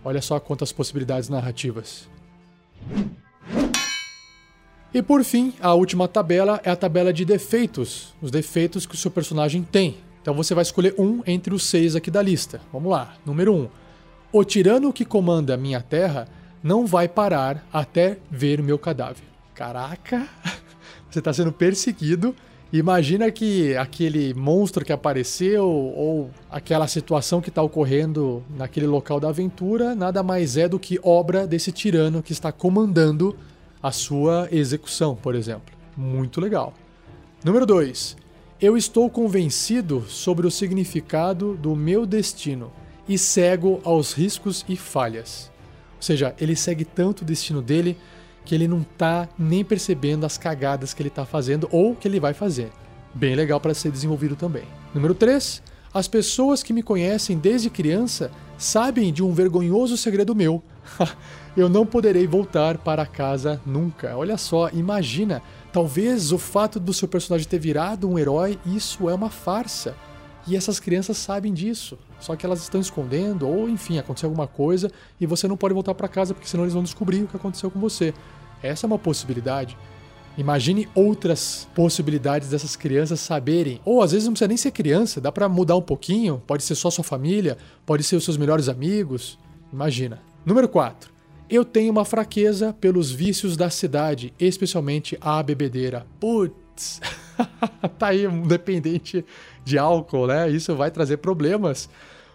Olha 0.04 0.20
só 0.20 0.40
quantas 0.40 0.72
possibilidades 0.72 1.28
narrativas. 1.28 2.08
E 4.94 5.00
por 5.00 5.24
fim, 5.24 5.54
a 5.58 5.72
última 5.72 6.06
tabela 6.06 6.60
é 6.62 6.70
a 6.70 6.76
tabela 6.76 7.14
de 7.14 7.24
defeitos, 7.24 8.12
os 8.20 8.30
defeitos 8.30 8.84
que 8.84 8.94
o 8.94 8.98
seu 8.98 9.10
personagem 9.10 9.62
tem. 9.62 9.96
Então 10.20 10.34
você 10.34 10.54
vai 10.54 10.62
escolher 10.62 10.94
um 10.98 11.22
entre 11.26 11.54
os 11.54 11.64
seis 11.64 11.96
aqui 11.96 12.10
da 12.10 12.20
lista. 12.20 12.60
Vamos 12.70 12.90
lá. 12.90 13.14
Número 13.24 13.54
1. 13.54 13.56
Um, 13.56 13.68
o 14.32 14.44
tirano 14.44 14.92
que 14.92 15.04
comanda 15.04 15.56
minha 15.56 15.80
terra 15.80 16.28
não 16.62 16.86
vai 16.86 17.08
parar 17.08 17.66
até 17.72 18.18
ver 18.30 18.62
meu 18.62 18.78
cadáver. 18.78 19.24
Caraca! 19.54 20.28
Você 21.10 21.18
está 21.18 21.32
sendo 21.32 21.52
perseguido. 21.52 22.34
Imagina 22.70 23.30
que 23.30 23.76
aquele 23.76 24.32
monstro 24.32 24.84
que 24.84 24.92
apareceu 24.92 25.66
ou 25.68 26.30
aquela 26.50 26.86
situação 26.86 27.40
que 27.40 27.48
está 27.48 27.62
ocorrendo 27.62 28.42
naquele 28.56 28.86
local 28.86 29.20
da 29.20 29.28
aventura 29.28 29.94
nada 29.94 30.22
mais 30.22 30.56
é 30.56 30.68
do 30.68 30.78
que 30.78 30.98
obra 31.02 31.46
desse 31.46 31.70
tirano 31.70 32.22
que 32.22 32.32
está 32.32 32.50
comandando 32.50 33.36
a 33.82 33.90
sua 33.90 34.48
execução, 34.52 35.16
por 35.16 35.34
exemplo. 35.34 35.74
Muito 35.96 36.40
legal. 36.40 36.72
Número 37.44 37.66
2. 37.66 38.16
Eu 38.60 38.76
estou 38.76 39.10
convencido 39.10 40.04
sobre 40.08 40.46
o 40.46 40.50
significado 40.50 41.54
do 41.56 41.74
meu 41.74 42.06
destino 42.06 42.72
e 43.08 43.18
cego 43.18 43.80
aos 43.82 44.12
riscos 44.12 44.64
e 44.68 44.76
falhas. 44.76 45.50
Ou 45.96 46.02
seja, 46.02 46.34
ele 46.40 46.54
segue 46.54 46.84
tanto 46.84 47.22
o 47.22 47.24
destino 47.24 47.60
dele 47.60 47.98
que 48.44 48.54
ele 48.54 48.68
não 48.68 48.80
está 48.80 49.28
nem 49.38 49.64
percebendo 49.64 50.24
as 50.24 50.38
cagadas 50.38 50.94
que 50.94 51.02
ele 51.02 51.08
está 51.08 51.24
fazendo 51.24 51.68
ou 51.72 51.94
que 51.94 52.06
ele 52.06 52.20
vai 52.20 52.34
fazer. 52.34 52.70
Bem 53.14 53.34
legal 53.34 53.60
para 53.60 53.74
ser 53.74 53.90
desenvolvido 53.90 54.36
também. 54.36 54.64
Número 54.94 55.14
3. 55.14 55.62
As 55.92 56.08
pessoas 56.08 56.62
que 56.62 56.72
me 56.72 56.82
conhecem 56.82 57.38
desde 57.38 57.68
criança 57.68 58.30
sabem 58.56 59.12
de 59.12 59.22
um 59.22 59.32
vergonhoso 59.32 59.96
segredo 59.96 60.34
meu. 60.34 60.62
eu 61.56 61.68
não 61.68 61.86
poderei 61.86 62.26
voltar 62.26 62.78
para 62.78 63.06
casa 63.06 63.60
nunca. 63.64 64.16
Olha 64.16 64.36
só, 64.36 64.68
imagina, 64.70 65.42
talvez 65.72 66.32
o 66.32 66.38
fato 66.38 66.80
do 66.80 66.92
seu 66.92 67.08
personagem 67.08 67.48
ter 67.48 67.58
virado 67.58 68.08
um 68.08 68.18
herói, 68.18 68.58
isso 68.66 69.08
é 69.08 69.14
uma 69.14 69.30
farsa. 69.30 69.94
E 70.46 70.56
essas 70.56 70.80
crianças 70.80 71.16
sabem 71.16 71.54
disso, 71.54 71.96
só 72.18 72.34
que 72.34 72.44
elas 72.44 72.62
estão 72.62 72.80
escondendo, 72.80 73.48
ou 73.48 73.68
enfim, 73.68 73.98
aconteceu 73.98 74.28
alguma 74.28 74.48
coisa 74.48 74.90
e 75.20 75.26
você 75.26 75.46
não 75.46 75.56
pode 75.56 75.72
voltar 75.72 75.94
para 75.94 76.08
casa 76.08 76.34
porque 76.34 76.48
senão 76.48 76.64
eles 76.64 76.74
vão 76.74 76.82
descobrir 76.82 77.22
o 77.22 77.28
que 77.28 77.36
aconteceu 77.36 77.70
com 77.70 77.78
você. 77.78 78.12
Essa 78.60 78.86
é 78.86 78.88
uma 78.88 78.98
possibilidade. 78.98 79.76
Imagine 80.36 80.88
outras 80.94 81.68
possibilidades 81.74 82.48
dessas 82.48 82.74
crianças 82.74 83.20
saberem. 83.20 83.80
Ou 83.84 84.02
às 84.02 84.12
vezes 84.12 84.26
não 84.26 84.32
precisa 84.32 84.48
nem 84.48 84.56
ser 84.56 84.70
criança, 84.70 85.20
dá 85.20 85.30
para 85.30 85.48
mudar 85.48 85.76
um 85.76 85.82
pouquinho, 85.82 86.42
pode 86.46 86.64
ser 86.64 86.74
só 86.74 86.90
sua 86.90 87.04
família, 87.04 87.58
pode 87.84 88.02
ser 88.02 88.16
os 88.16 88.24
seus 88.24 88.36
melhores 88.36 88.68
amigos. 88.68 89.38
Imagina. 89.72 90.31
Número 90.44 90.68
4. 90.68 91.12
Eu 91.48 91.64
tenho 91.64 91.92
uma 91.92 92.04
fraqueza 92.04 92.72
pelos 92.72 93.12
vícios 93.12 93.56
da 93.56 93.70
cidade, 93.70 94.34
especialmente 94.40 95.16
a 95.20 95.40
bebedeira. 95.40 96.04
Putz, 96.18 97.00
tá 97.96 98.08
aí 98.08 98.26
um 98.26 98.42
dependente 98.42 99.24
de 99.64 99.78
álcool, 99.78 100.26
né? 100.26 100.50
Isso 100.50 100.74
vai 100.74 100.90
trazer 100.90 101.18
problemas 101.18 101.88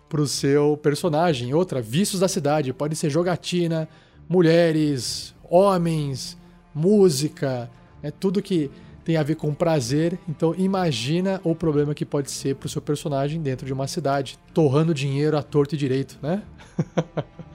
pro 0.07 0.25
seu 0.25 0.77
personagem. 0.77 1.53
Outra, 1.53 1.81
vícios 1.81 2.21
da 2.21 2.29
cidade, 2.29 2.71
pode 2.71 2.95
ser 2.95 3.09
jogatina, 3.09 3.89
mulheres, 4.29 5.35
homens, 5.43 6.37
música, 6.73 7.69
é 8.01 8.09
tudo 8.09 8.41
que 8.41 8.71
tem 9.03 9.17
a 9.17 9.23
ver 9.23 9.35
com 9.35 9.53
prazer. 9.53 10.17
Então 10.29 10.55
imagina 10.57 11.41
o 11.43 11.53
problema 11.53 11.93
que 11.93 12.05
pode 12.05 12.31
ser 12.31 12.55
para 12.55 12.67
o 12.67 12.69
seu 12.69 12.81
personagem 12.81 13.41
dentro 13.41 13.65
de 13.65 13.73
uma 13.73 13.87
cidade, 13.87 14.39
torrando 14.53 14.93
dinheiro 14.93 15.37
à 15.37 15.43
torto 15.43 15.75
e 15.75 15.77
direito, 15.77 16.17
né? 16.21 16.41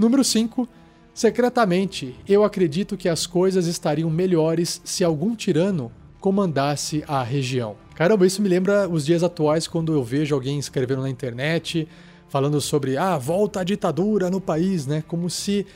Número 0.00 0.24
5. 0.24 0.66
Secretamente, 1.12 2.16
eu 2.26 2.42
acredito 2.42 2.96
que 2.96 3.06
as 3.06 3.26
coisas 3.26 3.66
estariam 3.66 4.08
melhores 4.08 4.80
se 4.82 5.04
algum 5.04 5.36
tirano 5.36 5.92
comandasse 6.18 7.04
a 7.06 7.22
região. 7.22 7.76
Caramba, 7.94 8.26
isso 8.26 8.40
me 8.40 8.48
lembra 8.48 8.88
os 8.88 9.04
dias 9.04 9.22
atuais 9.22 9.68
quando 9.68 9.92
eu 9.92 10.02
vejo 10.02 10.34
alguém 10.34 10.58
escrevendo 10.58 11.02
na 11.02 11.10
internet 11.10 11.86
falando 12.30 12.62
sobre 12.62 12.96
ah, 12.96 13.18
volta 13.18 13.60
à 13.60 13.64
ditadura 13.64 14.30
no 14.30 14.40
país, 14.40 14.86
né? 14.86 15.04
Como 15.06 15.28
se 15.28 15.66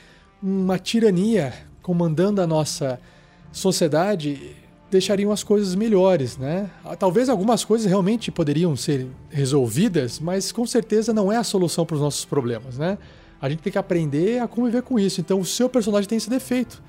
uma 0.42 0.78
tirania 0.78 1.52
comandando 1.82 2.40
a 2.40 2.46
nossa 2.46 2.98
sociedade 3.52 4.56
deixariam 4.90 5.32
as 5.32 5.44
coisas 5.44 5.74
melhores, 5.74 6.38
né? 6.38 6.70
Talvez 6.98 7.28
algumas 7.28 7.62
coisas 7.62 7.86
realmente 7.86 8.30
poderiam 8.30 8.74
ser 8.74 9.06
resolvidas, 9.28 10.18
mas 10.18 10.50
com 10.50 10.66
certeza 10.66 11.12
não 11.12 11.30
é 11.30 11.36
a 11.36 11.44
solução 11.44 11.84
para 11.84 11.96
os 11.96 12.00
nossos 12.00 12.24
problemas, 12.24 12.78
né? 12.78 12.96
A 13.44 13.48
gente 13.50 13.60
tem 13.60 13.70
que 13.70 13.76
aprender 13.76 14.40
a 14.40 14.48
conviver 14.48 14.80
com 14.80 14.98
isso. 14.98 15.20
Então 15.20 15.38
o 15.38 15.44
seu 15.44 15.68
personagem 15.68 16.08
tem 16.08 16.16
esse 16.16 16.30
defeito. 16.30 16.82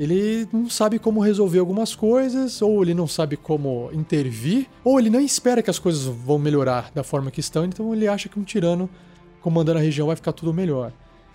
Ele 0.00 0.48
não 0.50 0.70
sabe 0.70 0.98
como 0.98 1.20
resolver 1.20 1.58
algumas 1.58 1.94
coisas, 1.94 2.62
ou 2.62 2.82
ele 2.82 2.94
não 2.94 3.06
sabe 3.06 3.36
como 3.36 3.90
intervir, 3.92 4.66
ou 4.82 4.98
ele 4.98 5.10
nem 5.10 5.26
espera 5.26 5.62
que 5.62 5.68
as 5.68 5.78
coisas 5.78 6.04
vão 6.04 6.38
melhorar 6.38 6.90
da 6.94 7.04
forma 7.04 7.30
que 7.30 7.38
estão, 7.38 7.66
então 7.66 7.94
ele 7.94 8.08
acha 8.08 8.30
que 8.30 8.40
um 8.40 8.42
tirano 8.42 8.88
comandando 9.42 9.78
a 9.78 9.82
região 9.82 10.06
vai 10.06 10.16
ficar 10.16 10.32
tudo 10.32 10.54
melhor. 10.54 10.90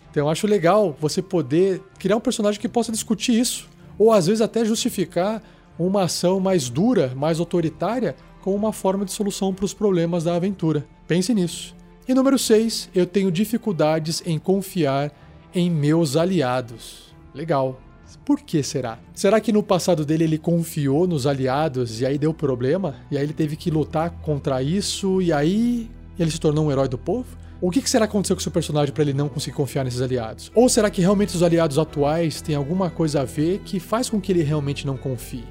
Então 0.09 0.25
eu 0.25 0.29
acho 0.29 0.47
legal 0.47 0.97
você 0.99 1.21
poder 1.21 1.83
criar 1.99 2.17
um 2.17 2.19
personagem 2.19 2.59
que 2.59 2.67
possa 2.67 2.91
discutir 2.91 3.39
isso 3.39 3.69
ou 3.99 4.11
às 4.11 4.25
vezes 4.25 4.41
até 4.41 4.65
justificar 4.65 5.43
uma 5.77 6.05
ação 6.05 6.39
mais 6.39 6.71
dura, 6.71 7.13
mais 7.15 7.39
autoritária, 7.39 8.15
como 8.41 8.55
uma 8.55 8.73
forma 8.73 9.05
de 9.05 9.11
solução 9.11 9.53
para 9.53 9.65
os 9.65 9.75
problemas 9.75 10.23
da 10.23 10.33
aventura. 10.33 10.87
Pense 11.07 11.35
nisso. 11.35 11.77
E 12.09 12.13
número 12.15 12.39
6, 12.39 12.89
eu 12.95 13.05
tenho 13.05 13.31
dificuldades 13.31 14.23
em 14.25 14.39
confiar 14.39 15.11
em 15.53 15.69
meus 15.69 16.15
aliados. 16.15 17.13
Legal. 17.35 17.79
Por 18.25 18.41
que 18.41 18.63
será? 18.63 18.97
Será 19.13 19.39
que 19.39 19.51
no 19.51 19.61
passado 19.61 20.03
dele 20.03 20.23
ele 20.23 20.39
confiou 20.39 21.05
nos 21.05 21.27
aliados 21.27 22.01
e 22.01 22.07
aí 22.07 22.17
deu 22.17 22.33
problema? 22.33 22.95
E 23.11 23.17
aí 23.17 23.23
ele 23.23 23.33
teve 23.33 23.55
que 23.55 23.69
lutar 23.69 24.09
contra 24.23 24.63
isso 24.63 25.21
e 25.21 25.31
aí 25.31 25.87
ele 26.17 26.31
se 26.31 26.39
tornou 26.39 26.65
um 26.65 26.71
herói 26.71 26.87
do 26.87 26.97
povo? 26.97 27.37
O 27.61 27.69
que, 27.69 27.87
será 27.87 28.07
que 28.07 28.11
aconteceu 28.11 28.35
com 28.35 28.41
seu 28.41 28.51
personagem 28.51 28.91
para 28.91 29.03
ele 29.03 29.13
não 29.13 29.29
conseguir 29.29 29.55
confiar 29.55 29.83
nesses 29.83 30.01
aliados? 30.01 30.51
Ou 30.55 30.67
será 30.67 30.89
que 30.89 31.01
realmente 31.01 31.35
os 31.35 31.43
aliados 31.43 31.77
atuais 31.77 32.41
têm 32.41 32.55
alguma 32.55 32.89
coisa 32.89 33.21
a 33.21 33.23
ver 33.23 33.59
que 33.59 33.79
faz 33.79 34.09
com 34.09 34.19
que 34.19 34.31
ele 34.31 34.41
realmente 34.41 34.83
não 34.83 34.97
confie? 34.97 35.45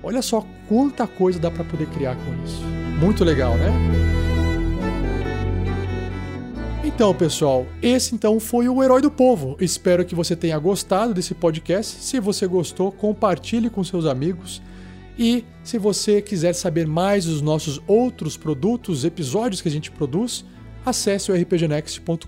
Olha 0.00 0.22
só 0.22 0.46
quanta 0.68 1.08
coisa 1.08 1.40
dá 1.40 1.50
para 1.50 1.64
poder 1.64 1.88
criar 1.88 2.14
com 2.14 2.44
isso. 2.44 2.62
Muito 3.00 3.24
legal, 3.24 3.56
né? 3.56 4.41
Então, 7.02 7.12
pessoal, 7.12 7.66
esse 7.82 8.14
então 8.14 8.38
foi 8.38 8.68
o 8.68 8.80
Herói 8.80 9.02
do 9.02 9.10
Povo. 9.10 9.56
Espero 9.58 10.04
que 10.04 10.14
você 10.14 10.36
tenha 10.36 10.56
gostado 10.56 11.12
desse 11.12 11.34
podcast. 11.34 12.00
Se 12.00 12.20
você 12.20 12.46
gostou, 12.46 12.92
compartilhe 12.92 13.68
com 13.68 13.82
seus 13.82 14.06
amigos. 14.06 14.62
E 15.18 15.44
se 15.64 15.78
você 15.78 16.22
quiser 16.22 16.52
saber 16.52 16.86
mais 16.86 17.24
dos 17.24 17.42
nossos 17.42 17.82
outros 17.88 18.36
produtos, 18.36 19.04
episódios 19.04 19.60
que 19.60 19.66
a 19.66 19.70
gente 19.72 19.90
produz, 19.90 20.44
acesse 20.84 21.30
o 21.30 21.34
rpgnext.com.br. 21.34 22.26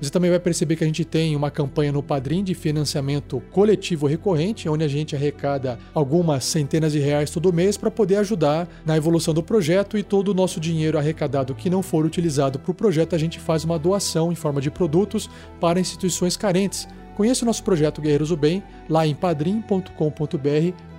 Você 0.00 0.10
também 0.10 0.30
vai 0.30 0.40
perceber 0.40 0.76
que 0.76 0.84
a 0.84 0.86
gente 0.86 1.04
tem 1.04 1.36
uma 1.36 1.50
campanha 1.50 1.92
no 1.92 2.02
Padrim 2.02 2.42
de 2.42 2.54
financiamento 2.54 3.42
coletivo 3.50 4.06
recorrente, 4.06 4.68
onde 4.68 4.84
a 4.84 4.88
gente 4.88 5.14
arrecada 5.14 5.78
algumas 5.94 6.44
centenas 6.44 6.92
de 6.92 6.98
reais 6.98 7.30
todo 7.30 7.52
mês 7.52 7.76
para 7.76 7.90
poder 7.90 8.16
ajudar 8.16 8.68
na 8.84 8.96
evolução 8.96 9.34
do 9.34 9.42
projeto 9.42 9.98
e 9.98 10.02
todo 10.02 10.28
o 10.28 10.34
nosso 10.34 10.60
dinheiro 10.60 10.98
arrecadado 10.98 11.54
que 11.54 11.70
não 11.70 11.82
for 11.82 12.04
utilizado 12.04 12.58
para 12.58 12.70
o 12.70 12.74
projeto, 12.74 13.14
a 13.14 13.18
gente 13.18 13.38
faz 13.38 13.64
uma 13.64 13.78
doação 13.78 14.32
em 14.32 14.36
forma 14.36 14.60
de 14.60 14.70
produtos 14.70 15.28
para 15.60 15.80
instituições 15.80 16.36
carentes. 16.36 16.88
Conheça 17.16 17.44
o 17.44 17.46
nosso 17.46 17.62
projeto 17.62 18.00
Guerreiros 18.00 18.30
do 18.30 18.36
Bem 18.36 18.62
lá 18.88 19.06
em 19.06 19.14
padrim.com.br 19.14 19.92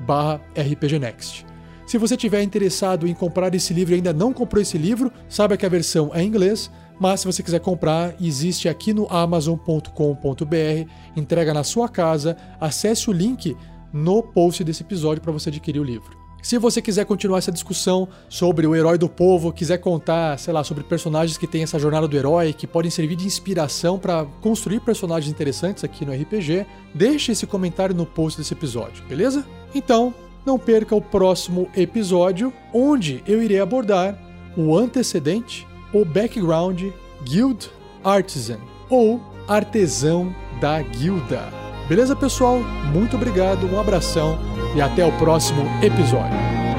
barra 0.05 0.41
rpgnext. 0.55 1.50
Se 1.91 1.97
você 1.97 2.15
tiver 2.15 2.41
interessado 2.41 3.05
em 3.05 3.13
comprar 3.13 3.53
esse 3.53 3.73
livro 3.73 3.93
e 3.93 3.95
ainda 3.97 4.13
não 4.13 4.31
comprou 4.31 4.61
esse 4.61 4.77
livro, 4.77 5.11
saiba 5.27 5.57
que 5.57 5.65
a 5.65 5.69
versão 5.69 6.09
é 6.13 6.23
em 6.23 6.27
inglês, 6.27 6.71
mas 6.97 7.19
se 7.19 7.25
você 7.25 7.43
quiser 7.43 7.59
comprar, 7.59 8.15
existe 8.21 8.69
aqui 8.69 8.93
no 8.93 9.07
amazon.com.br, 9.09 10.89
entrega 11.17 11.53
na 11.53 11.65
sua 11.65 11.89
casa, 11.89 12.37
acesse 12.61 13.09
o 13.09 13.11
link 13.11 13.57
no 13.91 14.23
post 14.23 14.63
desse 14.63 14.83
episódio 14.83 15.21
para 15.21 15.33
você 15.33 15.49
adquirir 15.49 15.81
o 15.81 15.83
livro. 15.83 16.17
Se 16.41 16.57
você 16.57 16.81
quiser 16.81 17.03
continuar 17.03 17.39
essa 17.39 17.51
discussão 17.51 18.07
sobre 18.29 18.65
o 18.65 18.73
herói 18.73 18.97
do 18.97 19.09
povo, 19.09 19.51
quiser 19.51 19.79
contar, 19.79 20.39
sei 20.39 20.53
lá, 20.53 20.63
sobre 20.63 20.85
personagens 20.85 21.37
que 21.37 21.45
têm 21.45 21.63
essa 21.63 21.77
jornada 21.77 22.07
do 22.07 22.15
herói, 22.15 22.53
que 22.53 22.65
podem 22.65 22.89
servir 22.89 23.17
de 23.17 23.27
inspiração 23.27 23.99
para 23.99 24.23
construir 24.39 24.79
personagens 24.79 25.29
interessantes 25.29 25.83
aqui 25.83 26.05
no 26.05 26.13
RPG, 26.13 26.65
deixe 26.95 27.33
esse 27.33 27.45
comentário 27.45 27.93
no 27.93 28.05
post 28.05 28.39
desse 28.39 28.53
episódio, 28.53 29.03
beleza? 29.09 29.45
Então, 29.75 30.13
não 30.45 30.57
perca 30.57 30.95
o 30.95 31.01
próximo 31.01 31.69
episódio, 31.75 32.53
onde 32.73 33.23
eu 33.27 33.41
irei 33.41 33.59
abordar 33.59 34.17
o 34.57 34.77
antecedente, 34.77 35.67
o 35.93 36.03
background 36.03 36.83
Guild 37.23 37.69
Artisan, 38.03 38.59
ou 38.89 39.21
artesão 39.47 40.33
da 40.59 40.81
guilda. 40.81 41.43
Beleza, 41.87 42.15
pessoal? 42.15 42.59
Muito 42.93 43.15
obrigado, 43.15 43.65
um 43.67 43.79
abração 43.79 44.37
e 44.75 44.81
até 44.81 45.05
o 45.05 45.11
próximo 45.17 45.63
episódio. 45.83 46.70